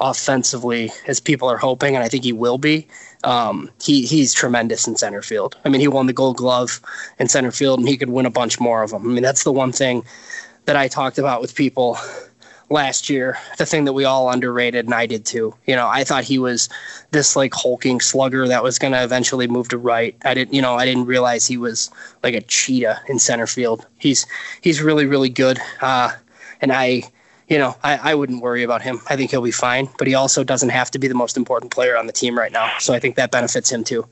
offensively 0.00 0.92
as 1.06 1.20
people 1.20 1.48
are 1.48 1.58
hoping, 1.58 1.94
and 1.94 2.02
I 2.02 2.08
think 2.08 2.24
he 2.24 2.32
will 2.32 2.58
be, 2.58 2.86
um, 3.24 3.70
he 3.82 4.06
he's 4.06 4.32
tremendous 4.32 4.86
in 4.88 4.96
center 4.96 5.22
field. 5.22 5.56
I 5.64 5.68
mean, 5.68 5.80
he 5.80 5.88
won 5.88 6.06
the 6.06 6.12
Gold 6.12 6.36
Glove 6.36 6.80
in 7.18 7.28
center 7.28 7.52
field, 7.52 7.78
and 7.78 7.88
he 7.88 7.96
could 7.96 8.10
win 8.10 8.26
a 8.26 8.30
bunch 8.30 8.58
more 8.60 8.82
of 8.82 8.90
them. 8.90 9.04
I 9.04 9.12
mean, 9.12 9.22
that's 9.22 9.44
the 9.44 9.52
one 9.52 9.72
thing 9.72 10.04
that 10.64 10.76
I 10.76 10.88
talked 10.88 11.18
about 11.18 11.40
with 11.40 11.54
people 11.54 11.98
last 12.70 13.10
year, 13.10 13.36
the 13.58 13.66
thing 13.66 13.84
that 13.84 13.92
we 13.92 14.04
all 14.04 14.30
underrated, 14.30 14.84
and 14.84 14.94
I 14.94 15.04
did 15.04 15.26
too. 15.26 15.54
You 15.66 15.74
know, 15.74 15.88
I 15.88 16.04
thought 16.04 16.24
he 16.24 16.38
was 16.38 16.68
this 17.10 17.36
like 17.36 17.52
hulking 17.52 18.00
slugger 18.00 18.46
that 18.48 18.62
was 18.62 18.78
going 18.78 18.92
to 18.92 19.02
eventually 19.02 19.48
move 19.48 19.68
to 19.70 19.78
right. 19.78 20.16
I 20.24 20.34
didn't, 20.34 20.54
you 20.54 20.62
know, 20.62 20.76
I 20.76 20.86
didn't 20.86 21.06
realize 21.06 21.46
he 21.46 21.56
was 21.56 21.90
like 22.22 22.34
a 22.34 22.40
cheetah 22.40 23.00
in 23.08 23.18
center 23.18 23.46
field. 23.46 23.86
He's 23.98 24.24
he's 24.62 24.80
really 24.80 25.04
really 25.04 25.30
good, 25.30 25.58
uh, 25.82 26.12
and 26.62 26.72
I. 26.72 27.02
You 27.50 27.58
know, 27.58 27.76
I, 27.82 28.12
I 28.12 28.14
wouldn't 28.14 28.42
worry 28.42 28.62
about 28.62 28.80
him. 28.80 29.00
I 29.08 29.16
think 29.16 29.32
he'll 29.32 29.42
be 29.42 29.50
fine, 29.50 29.88
but 29.98 30.06
he 30.06 30.14
also 30.14 30.44
doesn't 30.44 30.68
have 30.68 30.88
to 30.92 31.00
be 31.00 31.08
the 31.08 31.16
most 31.16 31.36
important 31.36 31.72
player 31.72 31.98
on 31.98 32.06
the 32.06 32.12
team 32.12 32.38
right 32.38 32.52
now. 32.52 32.70
So 32.78 32.94
I 32.94 33.00
think 33.00 33.16
that 33.16 33.32
benefits 33.32 33.70
him 33.70 33.82
too. 33.82 34.06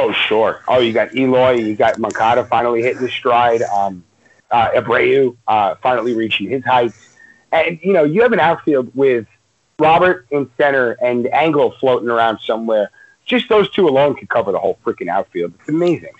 Oh, 0.00 0.10
sure. 0.10 0.60
Oh, 0.66 0.80
you 0.80 0.92
got 0.92 1.14
Eloy, 1.14 1.52
you 1.52 1.76
got 1.76 1.96
Moncada 1.98 2.44
finally 2.44 2.82
hitting 2.82 3.02
his 3.02 3.12
stride. 3.12 3.62
Um, 3.62 4.04
uh, 4.50 4.70
Abreu 4.70 5.36
uh, 5.46 5.76
finally 5.76 6.14
reaching 6.14 6.48
his 6.48 6.64
heights. 6.64 7.16
And, 7.52 7.78
you 7.82 7.92
know, 7.92 8.02
you 8.02 8.22
have 8.22 8.32
an 8.32 8.40
outfield 8.40 8.90
with 8.96 9.26
Robert 9.78 10.26
in 10.32 10.50
center 10.56 10.92
and 11.00 11.28
Engel 11.28 11.70
floating 11.78 12.08
around 12.08 12.40
somewhere. 12.40 12.90
Just 13.26 13.48
those 13.48 13.70
two 13.70 13.88
alone 13.88 14.16
could 14.16 14.28
cover 14.28 14.50
the 14.50 14.58
whole 14.58 14.76
freaking 14.84 15.08
outfield. 15.08 15.54
It's 15.60 15.68
amazing. 15.68 16.14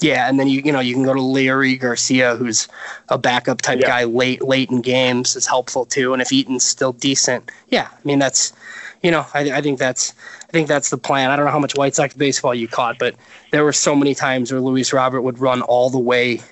Yeah, 0.00 0.28
and 0.28 0.38
then 0.38 0.48
you 0.48 0.60
you 0.64 0.72
know 0.72 0.80
you 0.80 0.94
can 0.94 1.04
go 1.04 1.14
to 1.14 1.20
Leury 1.20 1.78
Garcia, 1.80 2.36
who's 2.36 2.68
a 3.08 3.16
backup 3.16 3.62
type 3.62 3.80
yeah. 3.80 3.86
guy 3.86 4.04
late 4.04 4.42
late 4.42 4.70
in 4.70 4.82
games 4.82 5.36
is 5.36 5.46
helpful 5.46 5.86
too. 5.86 6.12
And 6.12 6.20
if 6.20 6.32
Eaton's 6.32 6.64
still 6.64 6.92
decent, 6.92 7.50
yeah, 7.68 7.88
I 7.90 7.98
mean 8.04 8.18
that's 8.18 8.52
you 9.02 9.10
know 9.10 9.26
I, 9.32 9.52
I 9.52 9.60
think 9.62 9.78
that's 9.78 10.12
I 10.42 10.52
think 10.52 10.68
that's 10.68 10.90
the 10.90 10.98
plan. 10.98 11.30
I 11.30 11.36
don't 11.36 11.46
know 11.46 11.52
how 11.52 11.58
much 11.58 11.76
White 11.76 11.94
Sox 11.94 12.14
baseball 12.14 12.54
you 12.54 12.68
caught, 12.68 12.98
but 12.98 13.14
there 13.52 13.64
were 13.64 13.72
so 13.72 13.96
many 13.96 14.14
times 14.14 14.52
where 14.52 14.60
Luis 14.60 14.92
Robert 14.92 15.22
would 15.22 15.38
run 15.38 15.62
all 15.62 15.88
the 15.88 15.98
way 15.98 16.42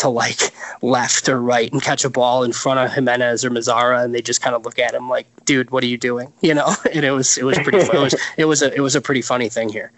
to 0.00 0.08
like 0.08 0.52
left 0.82 1.28
or 1.28 1.40
right 1.40 1.70
and 1.72 1.82
catch 1.82 2.04
a 2.04 2.10
ball 2.10 2.42
in 2.42 2.52
front 2.52 2.80
of 2.80 2.92
Jimenez 2.92 3.44
or 3.44 3.50
Mazara, 3.50 4.04
and 4.04 4.14
they 4.14 4.22
just 4.22 4.42
kind 4.42 4.56
of 4.56 4.64
look 4.64 4.78
at 4.78 4.94
him 4.94 5.08
like, 5.08 5.26
"Dude, 5.44 5.70
what 5.70 5.84
are 5.84 5.88
you 5.88 5.98
doing?" 5.98 6.32
You 6.40 6.54
know, 6.54 6.74
and 6.94 7.04
it 7.04 7.12
was 7.12 7.38
it 7.38 7.44
was 7.44 7.58
pretty 7.58 7.78
it 7.78 7.92
was 7.92 8.14
it 8.36 8.44
was 8.44 8.62
a 8.62 8.74
it 8.74 8.80
was 8.80 8.94
a 8.94 9.00
pretty 9.00 9.22
funny 9.22 9.48
thing 9.48 9.68
here. 9.68 9.92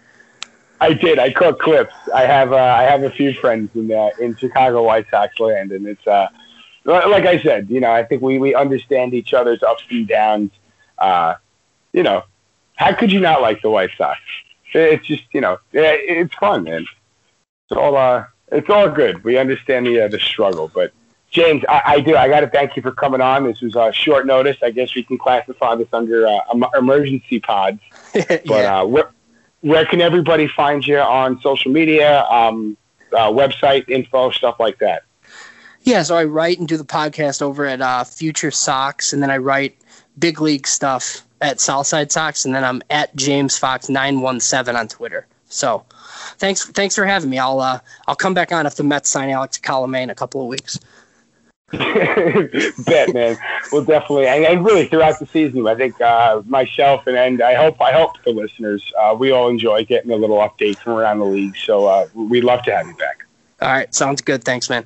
I 0.83 0.91
did. 0.91 1.17
I 1.17 1.31
caught 1.31 1.59
clips. 1.59 1.93
I 2.13 2.25
have 2.25 2.51
uh, 2.51 2.57
I 2.57 2.83
have 2.83 3.03
a 3.03 3.09
few 3.09 3.33
friends 3.33 3.69
in 3.73 3.89
uh, 3.89 4.09
in 4.19 4.35
Chicago 4.35 4.83
White 4.83 5.05
Sox 5.09 5.39
land, 5.39 5.71
and 5.71 5.87
it's 5.87 6.05
uh, 6.05 6.27
like 6.83 7.25
I 7.25 7.41
said, 7.41 7.69
you 7.69 7.79
know, 7.79 7.91
I 7.91 8.03
think 8.03 8.21
we 8.21 8.37
we 8.37 8.53
understand 8.53 9.13
each 9.13 9.33
other's 9.33 9.63
ups 9.63 9.85
and 9.89 10.05
downs. 10.05 10.51
Uh, 10.97 11.35
you 11.93 12.03
know, 12.03 12.23
how 12.75 12.93
could 12.93 13.13
you 13.13 13.21
not 13.21 13.41
like 13.41 13.61
the 13.61 13.69
White 13.69 13.91
Sox? 13.97 14.19
It's 14.73 15.05
just 15.05 15.23
you 15.33 15.39
know, 15.39 15.57
it's 15.71 16.35
fun, 16.35 16.63
man. 16.63 16.81
It's 16.81 17.77
all 17.77 17.95
uh, 17.95 18.25
it's 18.51 18.69
all 18.69 18.89
good. 18.89 19.23
We 19.23 19.37
understand 19.37 19.87
the 19.87 20.01
uh, 20.01 20.07
the 20.09 20.19
struggle, 20.19 20.69
but 20.73 20.91
James, 21.31 21.63
I, 21.69 21.81
I 21.85 21.99
do. 22.01 22.17
I 22.17 22.27
got 22.27 22.41
to 22.41 22.47
thank 22.47 22.75
you 22.75 22.81
for 22.81 22.91
coming 22.91 23.21
on. 23.21 23.45
This 23.45 23.61
was 23.61 23.77
uh, 23.77 23.93
short 23.93 24.25
notice. 24.25 24.57
I 24.61 24.71
guess 24.71 24.93
we 24.95 25.03
can 25.03 25.17
classify 25.17 25.75
this 25.75 25.87
under 25.93 26.27
uh, 26.27 26.39
emergency 26.77 27.39
pods. 27.39 27.79
But 28.13 28.45
yeah. 28.45 28.81
uh, 28.81 28.85
where 28.85 29.09
where 29.63 29.85
can 29.85 30.01
everybody 30.01 30.45
find 30.45 30.85
you 30.85 30.99
on 30.99 31.39
social 31.39 31.71
media, 31.71 32.25
um, 32.25 32.75
uh, 33.13 33.29
website 33.29 33.87
info, 33.89 34.29
stuff 34.29 34.59
like 34.59 34.77
that? 34.79 35.03
Yeah, 35.83 36.03
so 36.03 36.15
I 36.15 36.25
write 36.25 36.59
and 36.59 36.67
do 36.67 36.75
the 36.75 36.83
podcast 36.83 37.41
over 37.41 37.65
at 37.65 37.81
uh, 37.81 38.03
Future 38.03 38.51
Sox, 38.51 39.13
and 39.13 39.23
then 39.23 39.31
I 39.31 39.37
write 39.37 39.77
big 40.19 40.41
league 40.41 40.67
stuff 40.67 41.25
at 41.41 41.61
Southside 41.61 42.11
Sox, 42.11 42.43
and 42.43 42.53
then 42.53 42.65
I'm 42.65 42.81
at 42.89 43.15
James 43.15 43.57
Fox 43.57 43.87
nine 43.87 44.19
one 44.19 44.41
seven 44.41 44.75
on 44.75 44.89
Twitter. 44.89 45.27
So 45.47 45.85
thanks 46.37 46.65
thanks 46.65 46.95
for 46.95 47.05
having 47.05 47.29
me. 47.29 47.39
I'll 47.39 47.61
uh, 47.61 47.79
I'll 48.07 48.15
come 48.15 48.33
back 48.33 48.51
on 48.51 48.65
if 48.65 48.75
the 48.75 48.83
Mets 48.83 49.09
sign 49.09 49.29
Alex 49.29 49.57
Colomé 49.59 50.01
in 50.03 50.09
a 50.09 50.15
couple 50.15 50.41
of 50.41 50.47
weeks. 50.47 50.77
Bet, 52.85 53.13
man. 53.13 53.37
Well, 53.71 53.83
definitely, 53.83 54.27
and, 54.27 54.45
and, 54.45 54.63
really 54.63 54.85
throughout 54.87 55.19
the 55.19 55.25
season, 55.25 55.65
I 55.67 55.73
think 55.73 55.99
uh, 55.99 56.43
myself 56.45 57.07
and, 57.07 57.17
and 57.17 57.41
I 57.41 57.55
hope 57.55 57.81
I 57.81 57.91
hope 57.91 58.21
the 58.23 58.31
listeners 58.31 58.91
uh, 58.99 59.15
we 59.17 59.31
all 59.31 59.49
enjoy 59.49 59.83
getting 59.83 60.11
a 60.11 60.15
little 60.15 60.37
update 60.37 60.77
from 60.77 60.93
around 60.93 61.19
the 61.19 61.25
league. 61.25 61.57
So 61.57 61.87
uh, 61.87 62.07
we'd 62.13 62.43
love 62.43 62.61
to 62.63 62.75
have 62.75 62.85
you 62.85 62.95
back. 62.95 63.25
All 63.61 63.69
right, 63.69 63.93
sounds 63.93 64.21
good. 64.21 64.43
Thanks, 64.43 64.69
man. 64.69 64.85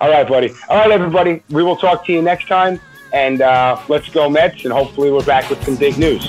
All 0.00 0.10
right, 0.10 0.26
buddy. 0.26 0.50
All 0.68 0.76
right, 0.78 0.90
everybody. 0.90 1.42
We 1.50 1.62
will 1.62 1.76
talk 1.76 2.04
to 2.06 2.12
you 2.12 2.20
next 2.20 2.48
time, 2.48 2.80
and 3.12 3.40
uh, 3.40 3.80
let's 3.88 4.08
go 4.08 4.28
Mets, 4.28 4.64
and 4.64 4.72
hopefully 4.72 5.12
we're 5.12 5.24
back 5.24 5.48
with 5.48 5.62
some 5.64 5.76
big 5.76 5.98
news. 5.98 6.26